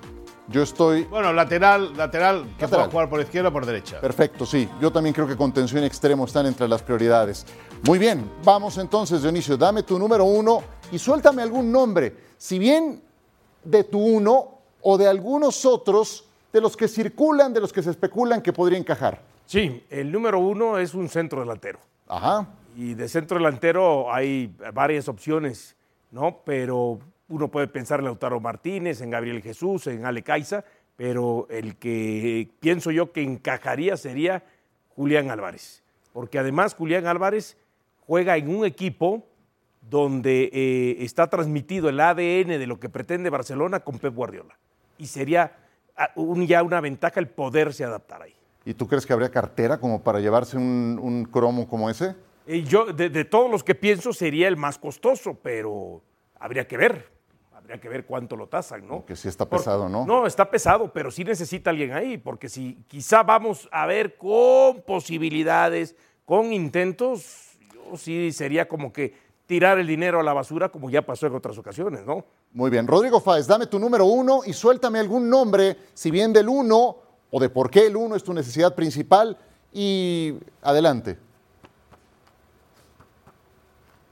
[0.48, 1.04] Yo estoy.
[1.04, 2.68] Bueno, lateral, lateral, que lateral.
[2.68, 4.00] pueda jugar por izquierda o por derecha.
[4.00, 4.68] Perfecto, sí.
[4.80, 7.44] Yo también creo que contención y extremo están entre las prioridades.
[7.84, 9.56] Muy bien, vamos entonces, Dionisio.
[9.56, 12.14] Dame tu número uno y suéltame algún nombre.
[12.36, 13.02] Si bien
[13.64, 17.90] de tu uno o de algunos otros de los que circulan, de los que se
[17.90, 19.20] especulan que podría encajar.
[19.46, 21.80] Sí, el número uno es un centro delantero.
[22.06, 22.46] Ajá.
[22.76, 25.76] Y de centro delantero hay varias opciones.
[26.10, 26.40] ¿no?
[26.44, 30.64] Pero uno puede pensar en Lautaro Martínez, en Gabriel Jesús, en Ale Caiza,
[30.96, 34.44] pero el que pienso yo que encajaría sería
[34.94, 35.82] Julián Álvarez.
[36.12, 37.56] Porque además Julián Álvarez
[38.06, 39.26] juega en un equipo
[39.82, 44.56] donde eh, está transmitido el ADN de lo que pretende Barcelona con Pep Guardiola.
[44.98, 45.52] Y sería
[46.46, 48.34] ya una ventaja el poderse adaptar ahí.
[48.64, 52.16] ¿Y tú crees que habría cartera como para llevarse un, cromo como ese?
[52.46, 56.02] Y yo, de, todos los que pienso, sería el más costoso, pero
[56.38, 57.15] habría que ver.
[57.66, 59.04] Habría que ver cuánto lo tasan, ¿no?
[59.04, 60.06] Que sí está pesado, ¿no?
[60.06, 64.82] No, está pesado, pero sí necesita alguien ahí, porque si quizá vamos a ver con
[64.82, 69.14] posibilidades, con intentos, yo sí sería como que
[69.46, 72.24] tirar el dinero a la basura, como ya pasó en otras ocasiones, ¿no?
[72.52, 72.86] Muy bien.
[72.86, 76.98] Rodrigo Fáez, dame tu número uno y suéltame algún nombre, si bien del uno
[77.32, 79.36] o de por qué el uno es tu necesidad principal,
[79.72, 81.18] y adelante.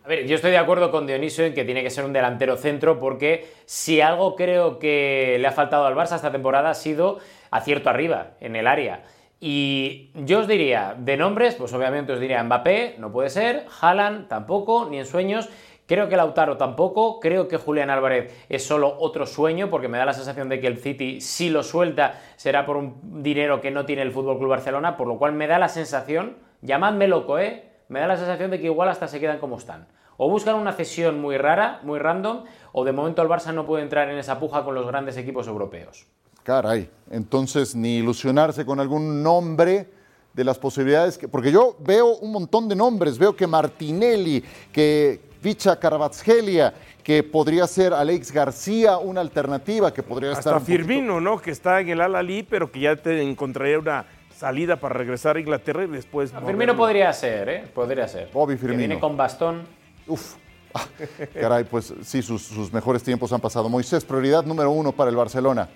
[0.05, 2.59] A ver, yo estoy de acuerdo con Dionisio en que tiene que ser un delantero
[2.59, 7.21] centro porque si algo creo que le ha faltado al Barça esta temporada ha sido
[7.51, 9.05] acierto arriba, en el área.
[9.40, 14.29] Y yo os diría, de nombres, pues obviamente os diría Mbappé, no puede ser, Haaland
[14.29, 15.49] tampoco, ni en sueños.
[15.87, 20.05] Creo que Lautaro tampoco, creo que Julián Álvarez es solo otro sueño, porque me da
[20.05, 23.87] la sensación de que el City, si lo suelta, será por un dinero que no
[23.87, 27.73] tiene el Fútbol Club Barcelona, por lo cual me da la sensación, llamadme loco, ¿eh?
[27.94, 29.87] Me da la sensación de que igual hasta se quedan como están.
[30.16, 33.85] O buscan una cesión muy rara, muy random, o de momento el Barça no puede
[33.85, 36.04] entrar en esa puja con los grandes equipos europeos.
[36.42, 39.88] Caray, entonces ni ilusionarse con algún nombre
[40.33, 45.20] de las posibilidades, que, porque yo veo un montón de nombres, veo que Martinelli, que
[45.40, 50.61] Vicha Caravaggio, que podría ser Alex García una alternativa, que podría Hasta estar...
[50.61, 51.40] Firmino, ¿no?
[51.40, 54.04] Que está en el Al-Ali, pero que ya te encontraría una
[54.37, 56.33] salida para regresar a Inglaterra y después...
[56.44, 57.64] Firmino podría ser, ¿eh?
[57.73, 58.31] Podría ser.
[58.33, 58.73] Bobby Firmino.
[58.73, 59.62] Que viene con bastón.
[60.07, 60.35] Uf.
[60.75, 60.87] Ah,
[61.40, 63.68] caray, pues sí, sus, sus mejores tiempos han pasado.
[63.68, 65.68] Moisés, prioridad número uno para el Barcelona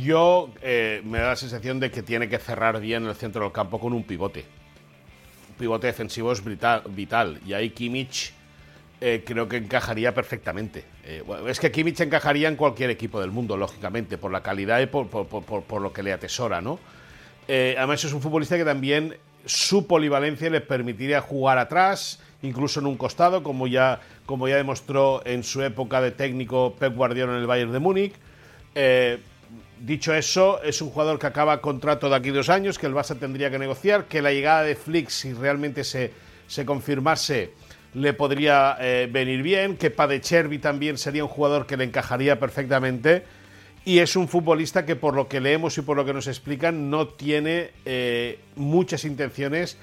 [0.00, 3.52] yo eh, me da la sensación de que tiene que cerrar bien el centro del
[3.52, 4.44] campo con un pivote.
[5.50, 8.32] Un pivote defensivo es vital, y ahí Kimmich
[9.02, 10.84] eh, creo que encajaría perfectamente.
[11.04, 14.86] Eh, es que Kimmich encajaría en cualquier equipo del mundo, lógicamente, por la calidad y
[14.86, 16.78] por, lo que le atesora, ¿no?
[17.48, 22.96] además es un futbolista que también su polivalencia le permitiría jugar atrás, incluso en un
[22.96, 27.46] costado, como ya, como ya demostró en su época de técnico Pep Guardiola en el
[27.46, 28.14] Bayern de Múnich.
[29.82, 33.18] Dicho eso, es un jugador que acaba contrato de aquí dos años, que el Barça
[33.18, 36.12] tendría que negociar, que la llegada de Flick, si realmente se,
[36.46, 37.50] se confirmase,
[37.94, 43.24] le podría eh, venir bien, que Padechervi también sería un jugador que le encajaría perfectamente,
[43.84, 46.88] y es un futbolista que por lo que leemos y por lo que nos explican
[46.88, 49.76] no tiene eh, muchas intenciones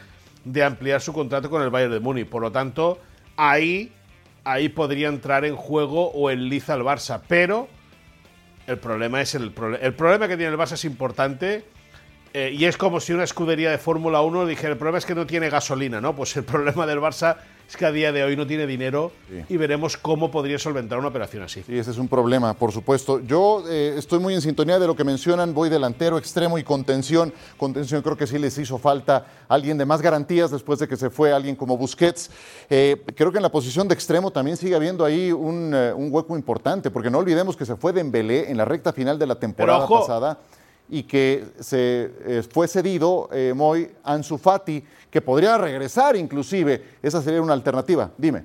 [0.46, 2.28] de ampliar su contrato con el Bayern de Múnich.
[2.28, 3.00] Por lo tanto,
[3.36, 3.92] ahí,
[4.46, 7.68] ahí podría entrar en juego o el liza al Barça, pero
[8.68, 11.66] el problema es el, el problema que tiene el Barça es importante
[12.34, 15.16] eh, y es como si una escudería de Fórmula 1 dijera, el problema es que
[15.16, 16.16] no tiene gasolina, ¿no?
[16.16, 17.38] Pues el problema del Barça
[17.70, 19.12] es que a día de hoy no tiene dinero
[19.48, 21.62] y veremos cómo podría solventar una operación así.
[21.62, 23.20] Sí, ese es un problema, por supuesto.
[23.20, 27.32] Yo eh, estoy muy en sintonía de lo que mencionan, voy delantero, extremo y contención.
[27.58, 31.12] Contención creo que sí les hizo falta alguien de más garantías después de que se
[31.12, 32.32] fue alguien como Busquets.
[32.72, 36.36] Eh, creo que en la posición de extremo también sigue habiendo ahí un, un, hueco
[36.36, 39.88] importante, porque no olvidemos que se fue Dembélé en la recta final de la temporada
[39.88, 40.40] pasada
[40.90, 46.98] y que se eh, fue cedido eh, Moy Ansu Fati, que podría regresar inclusive.
[47.02, 48.12] Esa sería una alternativa.
[48.18, 48.44] Dime.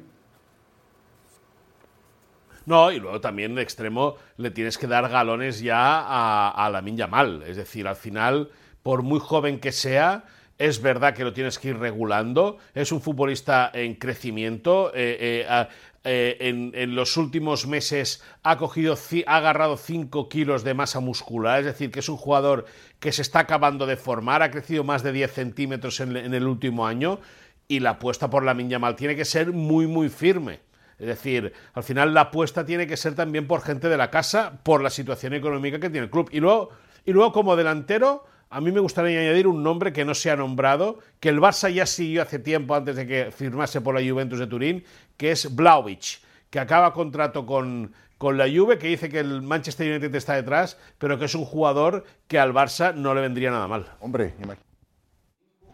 [2.67, 6.97] No, y luego también de extremo le tienes que dar galones ya a, a Lamin
[6.97, 7.43] Yamal.
[7.43, 8.51] Es decir, al final,
[8.83, 10.25] por muy joven que sea,
[10.59, 12.59] es verdad que lo tienes que ir regulando.
[12.75, 14.93] Es un futbolista en crecimiento.
[14.95, 15.69] Eh, eh,
[16.05, 16.37] eh,
[16.75, 21.61] en, los últimos meses ha, cogido, ha agarrado 5 kilos de masa muscular.
[21.61, 22.67] Es decir, que es un jugador
[23.01, 24.43] que se está acabando de formar.
[24.43, 27.19] Ha crecido más de 10 centímetros en, el último año.
[27.67, 30.61] Y la apuesta por la Mal tiene que ser muy, muy firme.
[30.99, 34.61] Es decir, al final la apuesta tiene que ser también por gente de la casa,
[34.63, 36.29] por la situación económica que tiene el club.
[36.31, 36.71] Y luego,
[37.05, 40.37] y luego como delantero a mí me gustaría añadir un nombre que no se ha
[40.37, 44.39] nombrado, que el Barça ya siguió hace tiempo antes de que firmase por la Juventus
[44.39, 44.85] de Turín,
[45.17, 49.91] que es Blaovic, que acaba contrato con, con la Juve, que dice que el Manchester
[49.91, 53.67] United está detrás, pero que es un jugador que al Barça no le vendría nada
[53.67, 53.87] mal.
[53.99, 54.35] Hombre,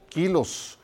[0.09, 0.79] kilos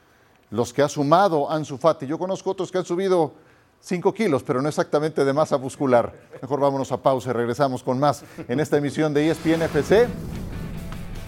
[0.51, 2.07] los que ha sumado Ansu Fati.
[2.07, 3.33] Yo conozco otros que han subido
[3.81, 6.13] 5 kilos, pero no exactamente de masa muscular.
[6.43, 10.09] Mejor vámonos a pausa y regresamos con más en esta emisión de ESPN FC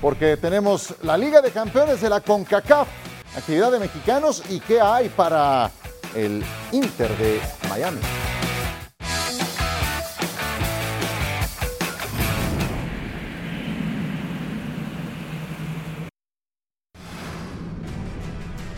[0.01, 2.89] porque tenemos la Liga de Campeones de la CONCACAF,
[3.37, 5.71] actividad de mexicanos y qué hay para
[6.15, 8.01] el Inter de Miami.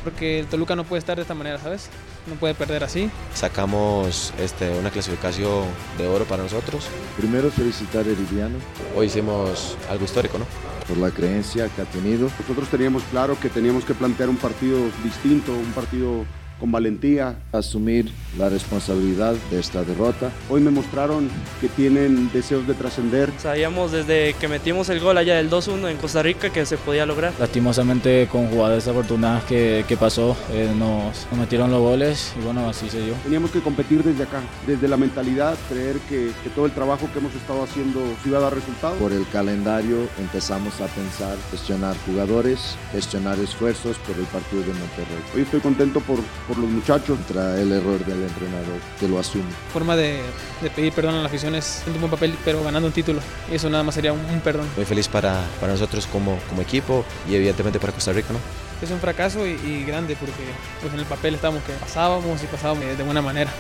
[0.01, 1.89] Porque el Toluca no puede estar de esta manera, ¿sabes?
[2.27, 3.11] No puede perder así.
[3.35, 5.65] Sacamos este, una clasificación
[5.99, 6.87] de oro para nosotros.
[7.17, 8.59] Primero felicitar a Heridiano.
[8.97, 10.47] Hoy hicimos algo histórico, ¿no?
[10.89, 12.31] Por la creencia que ha tenido.
[12.41, 16.25] Nosotros teníamos claro que teníamos que plantear un partido distinto, un partido
[16.61, 17.37] con valentía.
[17.53, 20.31] Asumir la responsabilidad de esta derrota.
[20.49, 21.29] Hoy me mostraron
[21.61, 23.31] que tienen deseos de trascender.
[23.39, 27.07] Sabíamos desde que metimos el gol allá del 2-1 en Costa Rica que se podía
[27.07, 27.33] lograr.
[27.41, 32.69] Lastimosamente con jugadas desafortunadas que, que pasó, eh, nos, nos, metieron los goles y bueno,
[32.69, 33.15] así se dio.
[33.25, 37.19] Teníamos que competir desde acá, desde la mentalidad, creer que, que todo el trabajo que
[37.19, 38.99] hemos estado haciendo iba a dar resultados.
[38.99, 45.23] Por el calendario empezamos a pensar, gestionar jugadores, gestionar esfuerzos por el partido de Monterrey.
[45.35, 46.19] Hoy estoy contento por
[46.51, 47.17] por los muchachos.
[47.17, 49.45] Contra el error del entrenador, que lo asume.
[49.73, 50.21] Forma de,
[50.61, 53.21] de pedir perdón a la afición es un buen papel, pero ganando un título.
[53.51, 54.67] Y eso nada más sería un, un perdón.
[54.77, 58.39] Muy feliz para, para nosotros como, como equipo y evidentemente para Costa Rica, ¿no?
[58.85, 60.43] Es un fracaso y, y grande porque
[60.81, 63.51] pues en el papel estábamos que pasábamos y pasábamos de buena manera.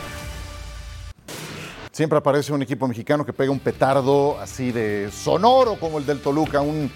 [1.92, 6.20] Siempre aparece un equipo mexicano que pega un petardo así de sonoro como el del
[6.20, 6.90] Toluca, un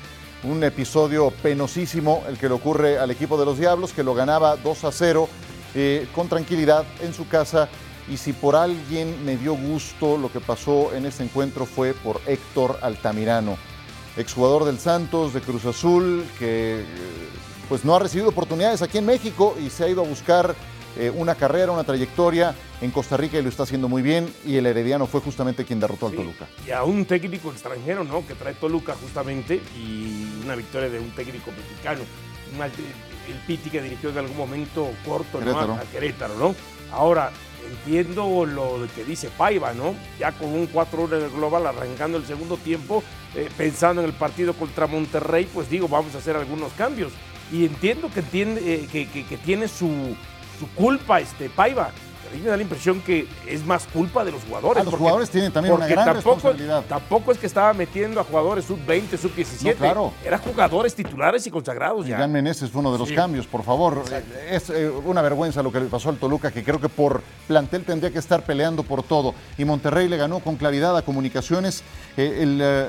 [0.45, 4.57] un episodio penosísimo el que le ocurre al equipo de los Diablos, que lo ganaba
[4.57, 5.29] 2 a 0
[5.75, 7.69] eh, con tranquilidad en su casa.
[8.09, 12.21] Y si por alguien me dio gusto lo que pasó en este encuentro fue por
[12.27, 13.57] Héctor Altamirano,
[14.17, 16.85] exjugador del Santos, de Cruz Azul, que eh,
[17.69, 20.55] pues no ha recibido oportunidades aquí en México y se ha ido a buscar
[20.97, 24.33] eh, una carrera, una trayectoria en Costa Rica y lo está haciendo muy bien.
[24.45, 26.47] Y el Herediano fue justamente quien derrotó Sí, al Toluca.
[26.67, 28.27] Y a un técnico extranjero, ¿no?
[28.27, 32.03] Que trae Toluca justamente y una victoria de un técnico mexicano.
[33.29, 35.45] El Piti que dirigió en algún momento corto ¿no?
[35.47, 35.73] Querétaro.
[35.75, 36.55] A, a Querétaro, ¿no?
[36.93, 37.31] Ahora,
[37.71, 39.95] entiendo lo que dice Paiva, ¿no?
[40.19, 43.03] Ya con un 4-1 en el global arrancando el segundo tiempo,
[43.35, 47.13] eh, pensando en el partido contra Monterrey, pues digo, vamos a hacer algunos cambios.
[47.53, 50.15] Y entiendo que, entiende, eh, que, que- que tiene su,
[50.59, 51.91] su culpa este Paiva.
[52.31, 54.83] A mí me da la impresión que es más culpa de los jugadores.
[54.83, 56.85] Ah, los jugadores tienen también una gran tampoco, responsabilidad.
[56.89, 59.73] Tampoco es que estaba metiendo a jugadores sub-20, sub-17.
[59.73, 60.13] No, claro.
[60.25, 62.17] Eran jugadores titulares y consagrados ya.
[62.17, 63.15] Iván Meneses fue uno de los Sí.
[63.15, 64.03] cambios, por favor.
[64.49, 67.85] Es eh, una vergüenza lo que le pasó al Toluca, que creo que por plantel
[67.85, 69.35] tendría que estar peleando por todo.
[69.59, 71.83] Y Monterrey le ganó con claridad a Comunicaciones.
[72.17, 72.89] Eh, el eh,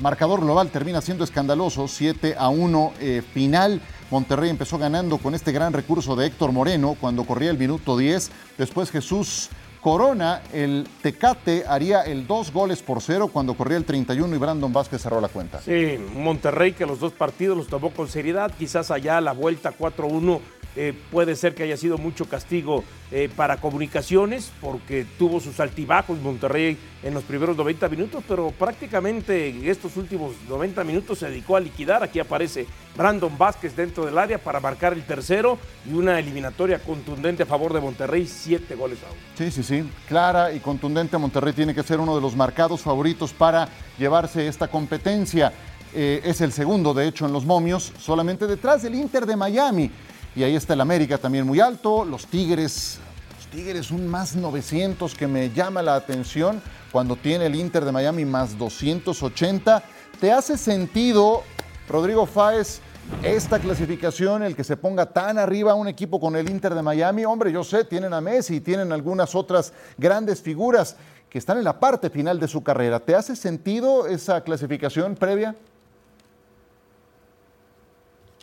[0.00, 3.80] marcador global termina siendo escandaloso, 7 a 1 eh, final.
[4.10, 8.30] Monterrey empezó ganando con este gran recurso de Héctor Moreno cuando corría el minuto 10.
[8.58, 14.34] Después Jesús Corona, el Tecate, haría el dos goles por cero cuando corría el 31
[14.34, 15.60] y Brandon Vázquez cerró la cuenta.
[15.62, 20.40] Sí, Monterrey que los dos partidos los tomó con seriedad, quizás allá la vuelta 4-1
[20.76, 26.20] eh, puede ser que haya sido mucho castigo eh, para comunicaciones porque tuvo sus altibajos
[26.20, 31.56] Monterrey en los primeros 90 minutos, pero prácticamente en estos últimos 90 minutos se dedicó
[31.56, 32.02] a liquidar.
[32.02, 37.42] Aquí aparece Brandon Vázquez dentro del área para marcar el tercero y una eliminatoria contundente
[37.42, 39.20] a favor de Monterrey, siete goles a uno.
[39.36, 39.90] Sí, sí, sí.
[40.06, 41.18] Clara y contundente.
[41.18, 45.52] Monterrey tiene que ser uno de los marcados favoritos para llevarse esta competencia.
[45.92, 49.90] Eh, es el segundo, de hecho, en los momios, solamente detrás del Inter de Miami.
[50.36, 52.04] Y ahí está el América también muy alto.
[52.04, 52.98] Los Tigres,
[53.36, 56.62] los Tigres un más 900 que me llama la atención
[56.92, 59.82] cuando tiene el Inter de Miami más 280.
[60.20, 61.42] ¿Te hace sentido,
[61.88, 62.80] Rodrigo Fáez,
[63.24, 67.24] esta clasificación, el que se ponga tan arriba un equipo con el Inter de Miami?
[67.24, 70.96] Hombre, yo sé, tienen a Messi tienen algunas otras grandes figuras
[71.28, 73.00] que están en la parte final de su carrera.
[73.00, 75.56] ¿Te hace sentido esa clasificación previa?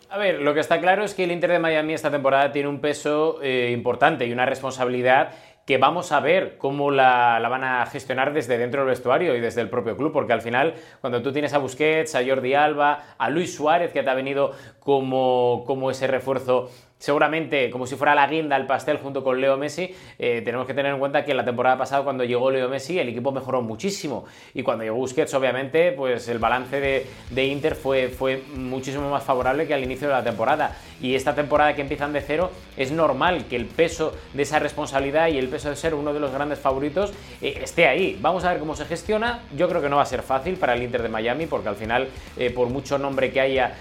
[0.10, 2.70] A ver, lo que está claro es que el Inter de Miami esta temporada tiene
[2.70, 5.32] un peso eh, importante y una responsabilidad
[5.66, 9.42] que vamos a ver cómo la, la, van a gestionar desde dentro del vestuario y
[9.42, 13.16] desde el propio club, porque al final, cuando tú tienes a Busquets, a Jordi Alba,
[13.18, 18.16] a Luis Suárez, que te ha venido como, como ese refuerzo seguramente como si fuera
[18.16, 21.34] la guinda al pastel junto con Leo Messi, eh, tenemos que tener en cuenta que
[21.34, 25.34] la temporada pasada cuando llegó Leo Messi el equipo mejoró muchísimo y cuando llegó Busquets
[25.34, 30.24] obviamente pues el balance de, Inter fue, muchísimo más favorable que al inicio de la
[30.24, 34.58] temporada y esta temporada que empiezan de cero es normal que el peso de esa
[34.58, 38.18] responsabilidad y el peso de ser uno de los grandes favoritos eh, esté ahí.
[38.20, 39.42] Vamos a ver cómo se gestiona.
[39.56, 41.76] Yo creo que no va a ser fácil para el Inter de Miami porque al
[41.76, 42.08] final
[42.38, 43.76] eh, por mucho nombre que haya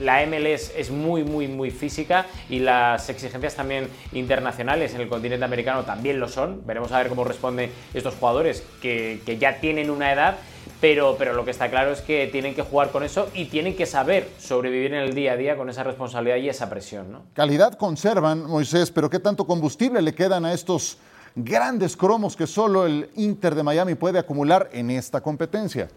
[0.00, 5.44] la MLS es muy muy muy física y las exigencias también internacionales en el continente
[5.44, 6.66] americano también lo son.
[6.66, 10.36] Veremos a ver cómo responden estos jugadores que, que ya tienen una edad.
[10.80, 13.74] Pero, pero, lo que está claro es que tienen que jugar con eso y tienen
[13.74, 17.22] que saber sobrevivir en el día a día con esa responsabilidad y esa presión.
[17.32, 20.98] Calidad conservan, Moisés, pero ¿qué tanto combustible le quedan a estos
[21.34, 25.88] grandes cromos que solo el Inter de Miami puede acumular en esta competencia?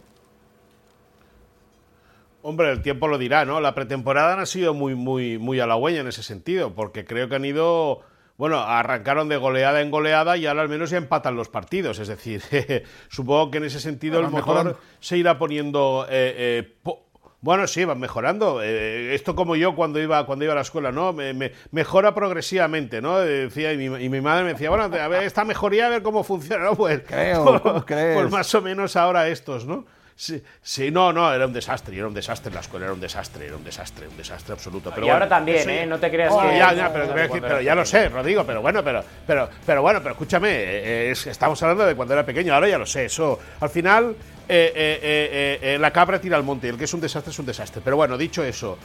[2.47, 3.59] Hombre, el tiempo lo dirá, ¿no?
[3.59, 7.03] La pretemporada no ha sido muy, muy, muy a la huella en ese sentido, porque
[7.03, 7.99] creo que han ido,
[8.37, 11.99] bueno, arrancaron de goleada en goleada y ahora al menos ya empatan los partidos.
[11.99, 12.41] Es decir,
[13.09, 14.79] supongo que en ese sentido el motor mejorando.
[15.01, 16.05] se irá poniendo.
[16.09, 17.03] eh, eh, po-
[17.41, 18.61] bueno, sí, van mejorando.
[18.63, 21.11] Eh, esto como yo cuando iba, cuando iba a la escuela, ¿no?
[21.11, 23.19] Me, me- mejora progresivamente, ¿no?
[23.19, 26.01] Decía, y, mi, y mi madre me decía, bueno, a ver, esta mejoría, a ver
[26.01, 26.75] cómo funciona, ¿no?
[26.75, 28.17] Pues, Creo, ¿cómo crees?
[28.17, 29.85] pues más o menos ahora estos, ¿no?
[30.19, 33.45] Sí, sí, no, no, era un desastre, era un desastre la escuela, era un desastre,
[33.45, 34.89] era un desastre, un desastre absoluto.
[34.93, 35.85] Pero y ahora también, ¿eh?
[35.85, 36.57] No te creas Oh, que.
[36.57, 39.99] ya, ya, pero, no, pero ya lo sé, Rodrigo, pero bueno, pero, pero, pero bueno,
[40.01, 43.39] pero escúchame, eh, es- estamos hablando de cuando era pequeño, ahora ya lo sé, eso,
[43.59, 44.15] al final
[44.49, 47.37] eh, eh, eh, la cabra tira al monte, y el que es un desastre es
[47.37, 47.81] un desastre.
[47.85, 48.79] Pero bueno, dicho eso,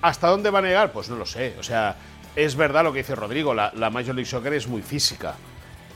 [0.00, 0.90] ¿hasta dónde van a llegar?
[0.92, 1.96] Pues no lo sé, o sea,
[2.34, 5.34] es verdad lo que dice Rodrigo, la, la Major League Soccer es muy física.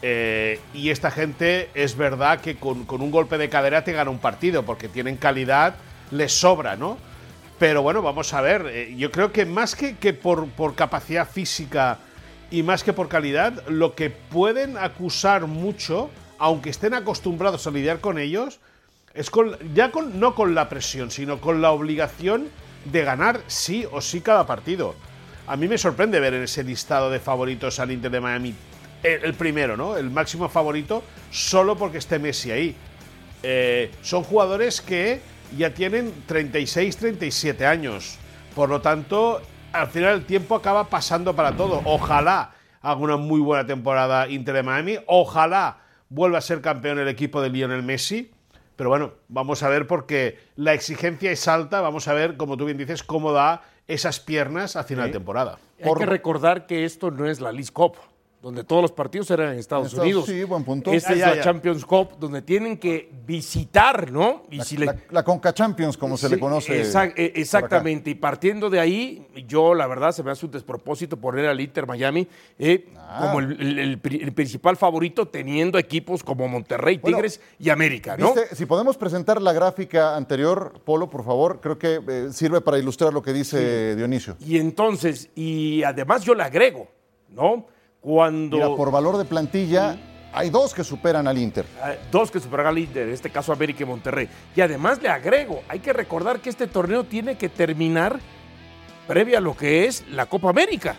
[0.09, 4.21] Eh, y esta gente es verdad que con, un golpe de cadera te gana un
[4.21, 5.75] partido, porque tienen calidad,
[6.13, 6.97] les sobra, ¿no?
[7.59, 8.67] Pero bueno, vamos a ver.
[8.69, 11.99] eh, yo creo que más que, que por, por capacidad física
[12.53, 17.99] y más que por calidad, lo que pueden acusar mucho, aunque estén acostumbrados a lidiar
[17.99, 18.61] con ellos,
[19.13, 22.49] es con, ya con, no con la presión, sino con la obligación
[22.85, 24.95] de ganar sí o sí cada partido.
[25.49, 28.55] A mí me sorprende ver en ese listado de favoritos al Inter de Miami
[29.03, 29.97] el, el primero, ¿no?
[29.97, 32.77] El máximo favorito, solo porque esté Messi ahí.
[33.43, 35.21] Eh, son jugadores que
[35.57, 38.19] ya tienen 36, 37 años.
[38.55, 39.41] Por lo tanto,
[39.73, 41.83] al final el tiempo acaba pasando para todo.
[41.85, 44.99] Ojalá haga una muy buena temporada Inter de Miami.
[45.07, 45.79] Ojalá
[46.09, 48.33] vuelva a ser campeón el equipo de Lionel Messi.
[48.77, 51.81] Pero bueno, vamos a ver porque la exigencia es alta.
[51.81, 55.59] Vamos a ver, como tú bien dices, cómo da esas piernas a final de temporada.
[55.83, 57.97] Hay que recordar que esto no es la League Cup,
[58.47, 60.27] donde todos los partidos eran en Estados, Estados- Unidos.
[60.27, 60.93] sí, buen punto.
[60.93, 61.43] Esta Ya, es ya, la ya.
[61.43, 64.45] Champions Cup, donde tienen que visitar, ¿no?
[64.53, 66.81] Y si le- La, la Conca Champions, como se Sí, le conoce.
[66.81, 68.11] eh, exactamente.
[68.11, 71.89] Y partiendo de ahí, yo la verdad se me hace un despropósito poner al Inter
[71.89, 73.19] Miami eh, Ah.
[73.23, 77.69] como el, el- el pri- el principal favorito, teniendo equipos como Monterrey, Bueno, Tigres y
[77.71, 78.33] América, ¿no?
[78.33, 78.55] ¿Viste?
[78.55, 83.13] Si podemos presentar la gráfica anterior, Polo, por favor, creo que eh, sirve para ilustrar
[83.13, 84.37] lo que dice Dionisio.
[84.39, 86.87] Y entonces, y además yo le agrego,
[87.31, 87.67] ¿no?
[88.07, 88.57] Cuando.
[88.57, 89.99] Mira, por valor de plantilla,
[90.33, 91.65] hay dos que superan al Inter.
[91.85, 94.29] Eh, Dos que superan al Inter, en este caso América y Monterrey.
[94.55, 98.21] Y además le agrego, hay que recordar que este torneo tiene que terminar
[99.09, 100.95] previa a lo que es la Copa América.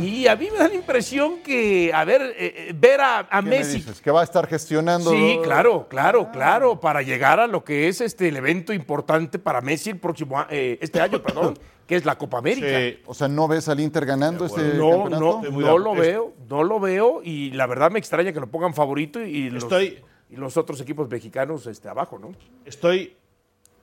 [0.00, 3.26] Y a mí me da la impresión que, a ver, eh, eh, ver a, a
[3.40, 3.76] ¿Qué me Messi.
[3.78, 4.00] dices?
[4.00, 5.10] Que va a estar gestionando.
[5.10, 9.60] Sí, claro, claro, claro, para llegar a lo que es este el evento importante para
[9.60, 11.58] Messi el próximo eh, este año, perdón,
[11.88, 13.00] que es la Copa América.
[13.06, 15.42] O sea, ¿no ves al Inter ganando este No, campeonato?
[15.42, 18.74] no, no lo veo, no lo veo y la verdad me extraña que lo pongan
[18.74, 19.98] favorito y los, Estoy-
[20.30, 22.32] y los otros equipos mexicanos este, abajo, ¿no?
[22.64, 23.16] Estoy,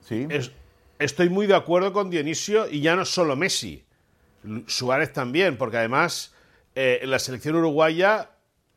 [0.00, 0.26] sí.
[0.98, 3.84] estoy muy de acuerdo con Dionisio y ya no solo Messi,
[4.66, 6.34] Suárez también, porque además
[6.74, 8.30] eh, la selección uruguaya,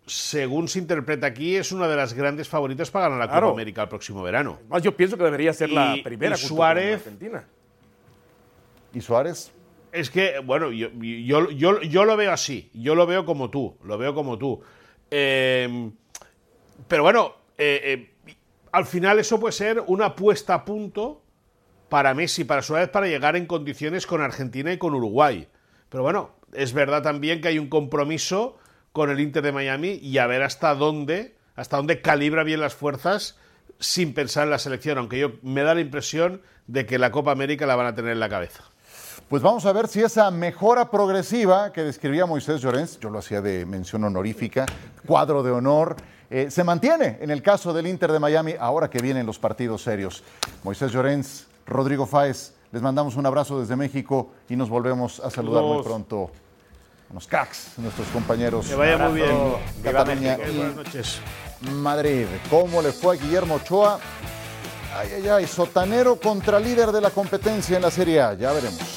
[0.06, 3.48] según se interpreta aquí, es una de las grandes favoritas para ganar la Claro.
[3.48, 4.60] Copa América el próximo verano.
[4.70, 7.46] Más yo pienso que debería ser la primera y Suárez- con Argentina.
[8.94, 9.52] ¿Y Suárez?
[9.92, 13.78] Es que, bueno, yo, yo, yo, yo lo veo así, yo lo veo como tú,
[13.84, 14.62] lo veo como tú.
[15.10, 15.90] Eh,
[16.88, 18.34] pero bueno, eh, eh,
[18.74, 21.22] al final eso puede ser una puesta a punto
[21.88, 25.48] para Messi, para Suárez, para llegar en condiciones con Argentina y con Uruguay.
[25.90, 28.58] Pero bueno, es verdad también que hay un compromiso
[28.92, 32.76] con el Inter de Miami y a ver hasta dónde, hasta dónde calibra bien las
[32.76, 33.38] fuerzas
[33.80, 37.32] sin pensar en la selección, aunque yo me da la impresión de que la Copa
[37.32, 38.64] América la van a tener en la cabeza.
[39.30, 43.42] Pues vamos a ver si esa mejora progresiva que describía Moisés Llorens, yo lo hacía
[43.42, 44.66] de mención honorífica,
[45.06, 45.96] cuadro de honor,
[46.30, 49.82] eh, se mantiene en el caso del Inter de Miami ahora que vienen los partidos
[49.82, 50.24] serios.
[50.64, 55.64] Moisés Llorens, Rodrigo Fáez, les mandamos un abrazo desde México y nos volvemos a saludar
[55.64, 56.30] muy pronto.
[57.10, 58.68] Unos cracks, nuestros compañeros.
[58.68, 59.54] Que vaya muy bien.
[59.82, 60.52] Cataluña México.
[60.52, 61.20] y Buenas noches.
[61.62, 62.26] Madrid.
[62.50, 63.98] ¿Cómo le fue a Guillermo Ochoa?
[64.94, 68.34] Ay, ay, ay, sotanero contra líder de la competencia en la Serie A.
[68.34, 68.95] Ya veremos.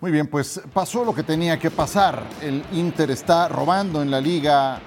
[0.00, 2.22] Muy bien, pues pasó lo que tenía que pasar.
[2.40, 4.80] El Inter está robando en la liga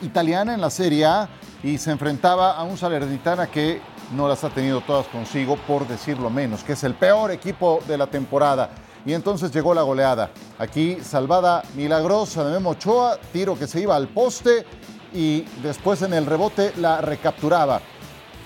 [0.00, 1.28] italiana, en la Serie A,
[1.62, 3.82] y se enfrentaba a un Salernitana que
[4.16, 7.98] no las ha tenido todas consigo, por decirlo menos, que es el peor equipo de
[7.98, 8.70] la temporada.
[9.04, 10.30] Y entonces llegó la goleada.
[10.58, 14.64] Aquí salvada milagrosa de Memo Ochoa, tiro que se iba al poste
[15.12, 17.82] y después en el rebote la recapturaba.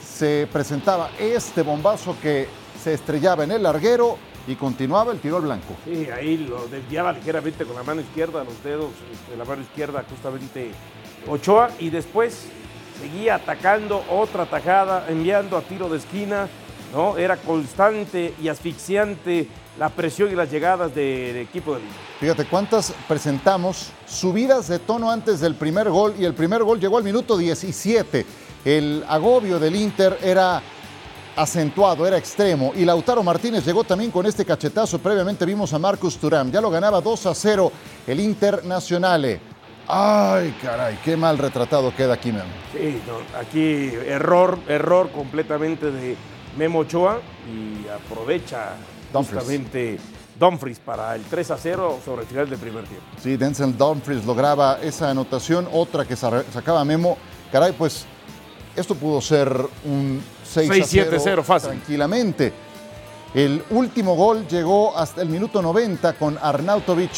[0.04, 2.48] Se presentaba este bombazo que
[2.82, 4.18] se estrellaba en el larguero
[4.49, 5.76] y continuaba el tiro al blanco.
[5.84, 8.90] Sí, ahí lo desviaba ligeramente con la mano izquierda, los dedos
[9.30, 10.70] de la mano izquierda justamente
[11.28, 12.46] Ochoa y después
[12.99, 16.49] seguía atacando otra tajada, enviando a tiro de esquina,
[16.94, 17.18] ¿no?
[17.18, 19.46] Era constante y asfixiante
[19.78, 22.01] la presión y las llegadas del equipo del Inter.
[22.18, 26.96] Fíjate cuántas presentamos, subidas de tono antes del primer gol y el primer gol llegó
[26.96, 28.24] al minuto 17.
[28.64, 30.62] El agobio del Inter era
[31.43, 32.72] acentuado, era extremo.
[32.74, 34.99] Y Lautaro Martínez llegó también con este cachetazo.
[34.99, 36.51] Previamente vimos a Marcus Turam.
[36.51, 37.72] Ya lo ganaba 2 a 0
[38.07, 39.41] el Internacional.
[39.86, 42.45] Ay, caray, qué mal retratado queda aquí, Memo.
[42.72, 46.14] Sí, no, aquí error, error completamente de
[46.59, 47.20] Memo Ochoa
[47.51, 48.74] y aprovecha
[49.12, 49.39] Dumfries.
[49.43, 49.99] justamente
[50.39, 53.07] Dumfries para el 3 a 0 sobre el final del primer tiempo.
[53.22, 57.16] Sí, Denzel Dumfries lograba esa anotación, otra que sa- sacaba Memo.
[57.51, 58.05] Caray, pues
[58.78, 59.48] esto pudo ser
[59.84, 61.70] un 6 a 0 6-7-0 fácil.
[61.70, 62.52] tranquilamente.
[63.34, 67.10] El último gol llegó hasta el minuto 90 con Arnautovic,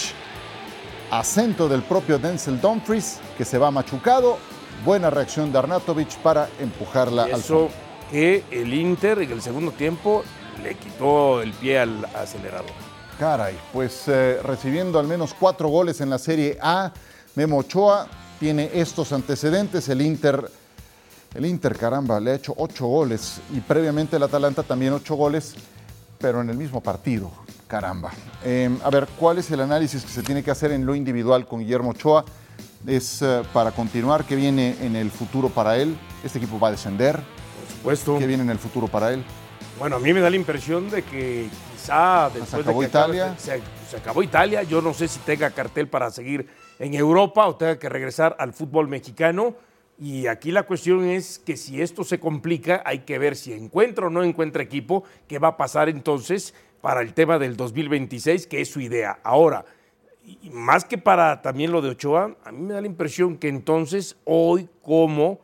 [1.10, 4.38] acento del propio Denzel Dumfries, que se va machucado.
[4.84, 7.74] Buena reacción de Arnautovic para empujarla Y al eso fondo.
[8.10, 10.24] que el Inter en el segundo tiempo
[10.62, 12.70] le quitó el pie al acelerador.
[13.18, 16.90] Caray, pues eh, recibiendo al menos cuatro goles en la Serie A,
[17.34, 18.06] Memo Ochoa
[18.40, 19.88] tiene estos antecedentes.
[19.90, 20.50] El Inter,
[21.34, 25.54] el Inter, caramba, le ha hecho ocho goles y previamente el Atalanta también ocho goles,
[26.18, 27.30] pero en el mismo partido.
[27.68, 28.10] Caramba.
[28.44, 31.46] Eh, a ver, ¿cuál es el análisis que se tiene que hacer en lo individual
[31.46, 32.24] con Guillermo Ochoa?
[32.86, 35.96] Es eh, para continuar, ¿qué viene en el futuro para él?
[36.24, 37.16] Este equipo va a descender.
[37.16, 38.18] Por supuesto.
[38.18, 39.22] ¿Qué viene en el futuro para él?
[39.78, 43.14] Bueno, a mí me da la impresión de que quizá después acabó de que acabe-
[43.16, 43.34] Italia?
[43.38, 44.62] se, se acabó Italia.
[44.64, 48.52] Yo no sé si tenga cartel para seguir en Europa o tenga que regresar al
[48.52, 49.54] fútbol mexicano.
[50.00, 54.06] Y aquí la cuestión es que si esto se complica, hay que ver si encuentra
[54.06, 58.62] o no encuentra equipo, qué va a pasar entonces para el tema del 2026, que
[58.62, 59.18] es su idea.
[59.22, 59.66] Ahora,
[60.50, 64.16] más que para también lo de Ochoa, a mí me da la impresión que entonces
[64.24, 65.40] hoy como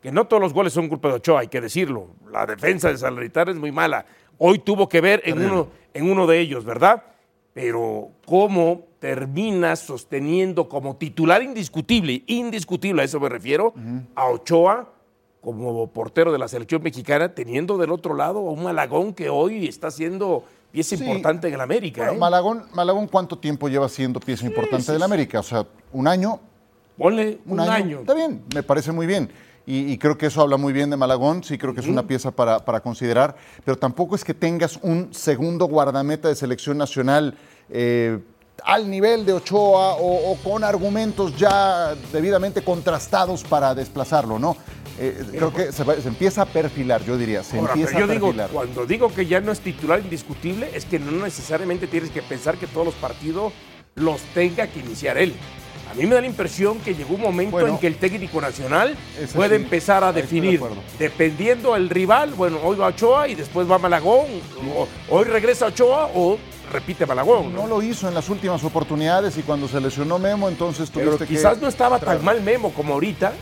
[0.00, 2.08] que no todos los goles son culpa de Ochoa, hay que decirlo.
[2.32, 4.06] La defensa de Salernitana es muy mala.
[4.38, 7.04] Hoy tuvo que ver en uno, en uno de ellos, ¿verdad?
[7.60, 13.74] Pero cómo termina sosteniendo como titular indiscutible, indiscutible, a eso me refiero,
[14.14, 14.90] a Ochoa
[15.42, 19.66] como portero de la selección mexicana, teniendo del otro lado a un Malagón que hoy
[19.66, 21.04] está siendo pieza Sí.
[21.04, 22.02] importante en el América.
[22.02, 22.18] Bueno, ¿eh?
[22.18, 25.04] Malagón, Malagón, ¿cuánto tiempo lleva siendo pieza importante sí, del sí.
[25.04, 25.40] América?
[25.40, 26.40] O sea, un año.
[26.96, 28.00] Ponle un, año.
[28.00, 29.30] Está bien, me parece muy bien.
[29.66, 32.06] Y, y creo que eso habla muy bien de Malagón, sí creo que es una
[32.06, 37.36] pieza para, para considerar, pero tampoco es que tengas un segundo guardameta de selección nacional
[37.70, 38.18] eh,
[38.64, 44.56] al nivel de Ochoa o, o con argumentos ya debidamente contrastados para desplazarlo, ¿no?
[44.98, 48.06] Eh, creo que se, va- se empieza a perfilar, yo diría, se Ahora, empieza pero
[48.06, 51.86] yo a digo, cuando digo que ya no es titular indiscutible, es que no necesariamente
[51.86, 53.52] tienes que pensar que todos los partidos
[53.94, 55.32] los tenga que iniciar él.
[55.90, 57.68] A mí me da la impresión que llegó un momento Bueno.
[57.68, 58.94] en que el técnico nacional
[59.34, 60.60] puede sí, empezar a de definir,
[60.98, 64.26] dependiendo el rival, bueno, hoy va Ochoa y después va Malagón,
[64.76, 66.38] o- hoy regresa Ochoa o
[66.70, 67.52] repite Malagón.
[67.52, 67.62] ¿no?
[67.62, 71.26] No lo hizo en las últimas oportunidades y cuando se lesionó Memo, entonces Pero tuviste
[71.26, 73.32] que quizás no estaba tan mal Memo como ahorita,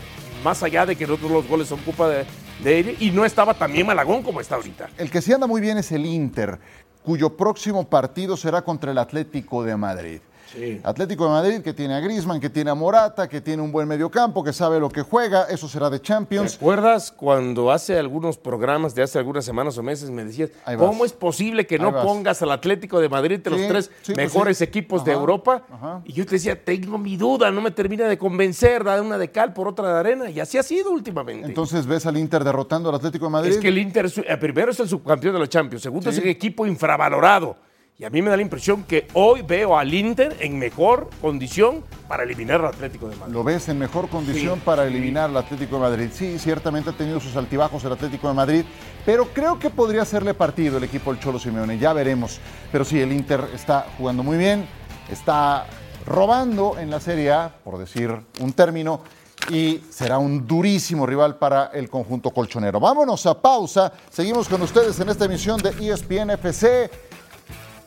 [0.43, 2.25] más allá de que no todos los goles son culpa de,
[2.63, 4.89] de él, y no estaba tan bien Malagón como está ahorita.
[4.97, 6.59] El que sí anda muy bien es el Inter,
[7.03, 10.19] cuyo próximo partido será contra el Atlético de Madrid.
[10.53, 10.81] Sí.
[10.83, 13.87] Atlético de Madrid que tiene a Griezmann, que tiene a Morata, que tiene un buen
[13.87, 16.53] mediocampo, que sabe lo que juega, eso será de Champions.
[16.53, 20.49] ¿Recuerdas cuando hace algunos programas de hace algunas semanas o meses me decías.
[20.77, 22.03] ¿cómo es posible que Ahí no vas.
[22.05, 25.63] pongas al Atlético de Madrid Sí, los tres sí, pues mejores equipos de Europa?
[25.71, 26.01] ajá.
[26.05, 29.31] Y yo te decía, tengo mi duda, no me termina de convencer, da una de
[29.31, 31.47] cal por otra de arena, y así ha sido últimamente.
[31.47, 33.51] Entonces ves al Inter derrotando al Atlético de Madrid.
[33.51, 36.27] Es que el Inter, eh, primero es el subcampeón de los Champions, segundo es un
[36.27, 37.55] equipo infravalorado.
[37.99, 41.83] Y a mí me da la impresión que hoy veo al Inter en mejor condición
[42.07, 43.33] para eliminar al Atlético de Madrid.
[43.33, 44.95] Lo ves en mejor condición Sí, para sí.
[44.95, 46.09] eliminar al Atlético de Madrid.
[46.13, 48.63] Sí, ciertamente ha tenido sus altibajos el Atlético de Madrid,
[49.05, 52.39] pero creo que podría hacerle partido el equipo del Cholo Simeone, ya veremos.
[52.71, 54.65] Pero sí, el Inter está jugando muy bien,
[55.11, 55.65] está
[56.05, 59.01] robando en la Serie A, por decir un término,
[59.49, 62.79] y será un durísimo rival para el conjunto colchonero.
[62.79, 67.08] Vámonos a pausa, seguimos con ustedes en esta emisión de ESPN FC.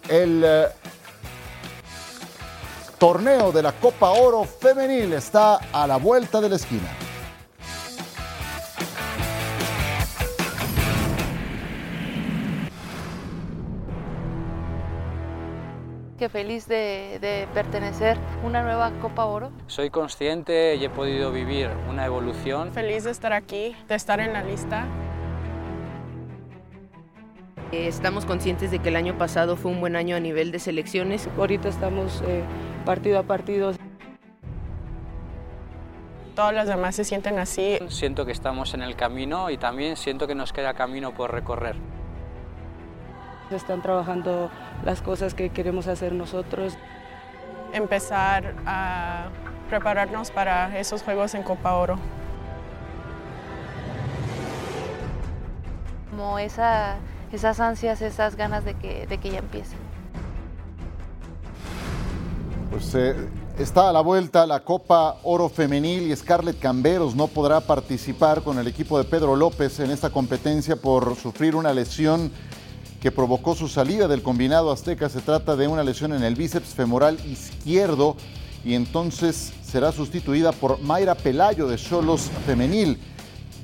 [0.08, 0.66] El eh,
[2.98, 6.88] torneo de la Copa Oro Femenil está a la vuelta de la esquina.
[16.22, 19.50] que feliz de, de pertenecer a una nueva Copa Oro.
[19.66, 22.72] Soy consciente y he podido vivir una evolución.
[22.72, 24.86] Feliz de estar aquí, de estar en la lista.
[27.72, 31.26] Estamos conscientes de que el año pasado fue un buen año a nivel de selecciones.
[31.38, 32.44] Ahorita estamos eh,
[32.84, 33.72] partido a partido.
[36.36, 37.78] Todas las demás se sienten así.
[37.88, 41.76] Siento que estamos en el camino y también siento que nos queda camino por recorrer.
[43.50, 44.50] Están trabajando
[44.84, 46.76] las cosas que queremos hacer nosotros.
[47.72, 49.28] Empezar a
[49.70, 51.98] prepararnos para esos juegos en Copa Oro.
[56.10, 56.98] Como esa,
[57.32, 59.74] esas ansias, esas ganas de que, de que ya empiece.
[62.70, 63.14] Pues eh,
[63.58, 68.58] está a la vuelta la Copa Oro Femenil y Scarlett Camberos no podrá participar con
[68.58, 72.32] el equipo de Pedro López en esta competencia por sufrir una lesión
[73.00, 75.08] que provocó su salida del combinado azteca.
[75.08, 78.16] Se trata de una lesión en el bíceps femoral izquierdo
[78.64, 82.98] y entonces será sustituida por Mayra Pelayo de Cholos Femenil.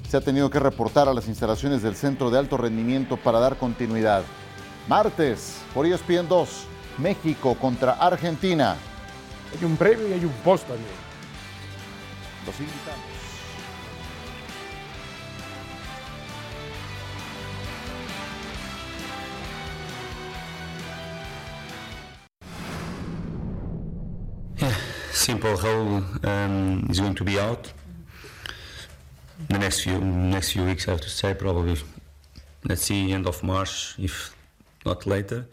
[0.09, 3.59] Se ha tenido que reportar a las instalaciones del Centro de Alto Rendimiento para dar
[3.59, 4.23] continuidad.
[4.89, 6.49] Martes, por ESPN 2,
[6.97, 8.77] México contra Argentina.
[9.55, 10.89] Hay un previo y hay un post también.
[12.47, 13.19] Los invitamos.
[25.13, 27.71] Simple Raul um, is going to be out.
[29.47, 31.77] The next few next few weeks, I have to say, probably.
[32.65, 34.35] Let's see, end of March, if
[34.85, 35.47] not later.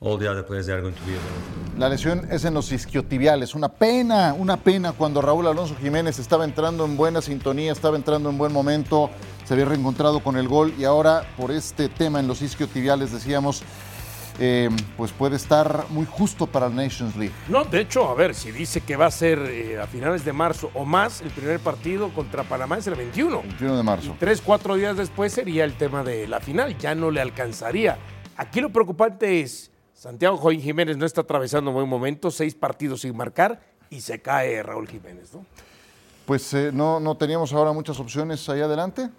[0.00, 1.78] All the other players they are going to be available.
[1.78, 3.54] La lesión es en los isquiotibiales.
[3.54, 8.28] Una pena, una pena cuando Raúl Alonso Jiménez estaba entrando en buena sintonía, estaba entrando
[8.28, 9.10] en buen momento,
[9.44, 13.62] se había reencontrado con el gol y ahora por este tema en los isquiotibiales decíamos,
[14.38, 17.34] eh, pues puede estar muy justo para la Nations League.
[17.48, 20.32] No, de hecho, a ver, si dice que va a ser eh, a finales de
[20.32, 23.42] marzo o más, el primer partido contra Panamá es el 21.
[23.42, 24.16] 21 de marzo.
[24.18, 27.98] Tres, cuatro días después sería el tema de la final, ya no le alcanzaría.
[28.36, 33.02] Aquí lo preocupante es, Santiago Joaquín Jiménez no está atravesando un buen momento, seis partidos
[33.02, 33.60] sin marcar
[33.90, 35.44] y se cae Raúl Jiménez, ¿no?
[36.26, 39.10] Pues eh, no, no teníamos ahora muchas opciones ahí adelante.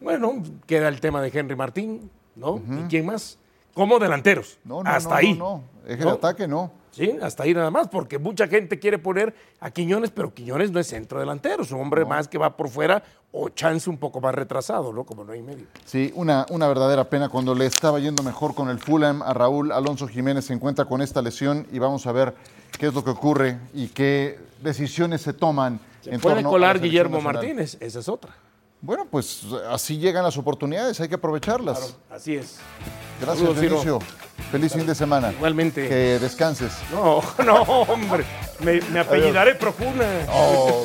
[0.00, 2.60] Bueno, queda el tema de Henry Martín, ¿no?
[2.84, 3.37] ¿Y quién más?
[3.78, 4.58] Como delanteros.
[4.64, 5.34] No, no, hasta no, ahí.
[5.34, 5.88] No, no.
[5.88, 6.72] Eje de ataque no.
[6.90, 10.80] Sí, hasta ahí nada más, porque mucha gente quiere poner a Quiñones, pero Quiñones no
[10.80, 13.00] es centro delantero, es un hombre más que va por fuera
[13.30, 15.04] o chance un poco más retrasado, ¿no?
[15.04, 15.66] Como no hay medio.
[15.84, 19.70] Sí, una, una verdadera pena cuando le estaba yendo mejor con el Fulham a Raúl
[19.70, 22.34] Alonso Jiménez se encuentra con esta lesión y vamos a ver
[22.80, 25.78] qué es lo que ocurre y qué decisiones se toman.
[26.00, 27.34] Se en puede torno a la colar Guillermo nacional.
[27.34, 28.34] Martínez, esa es otra.
[28.80, 31.78] Bueno, pues así llegan las oportunidades, hay que aprovecharlas.
[31.78, 32.58] Claro, así es.
[33.20, 33.60] Gracias.
[33.60, 33.98] Dionisio.
[34.52, 35.32] Feliz fin de semana.
[35.32, 35.88] Igualmente.
[35.88, 36.72] Que descanses.
[36.92, 38.24] No, no, hombre.
[38.60, 40.06] Me, me apellidaré profunda.
[40.32, 40.84] Oh,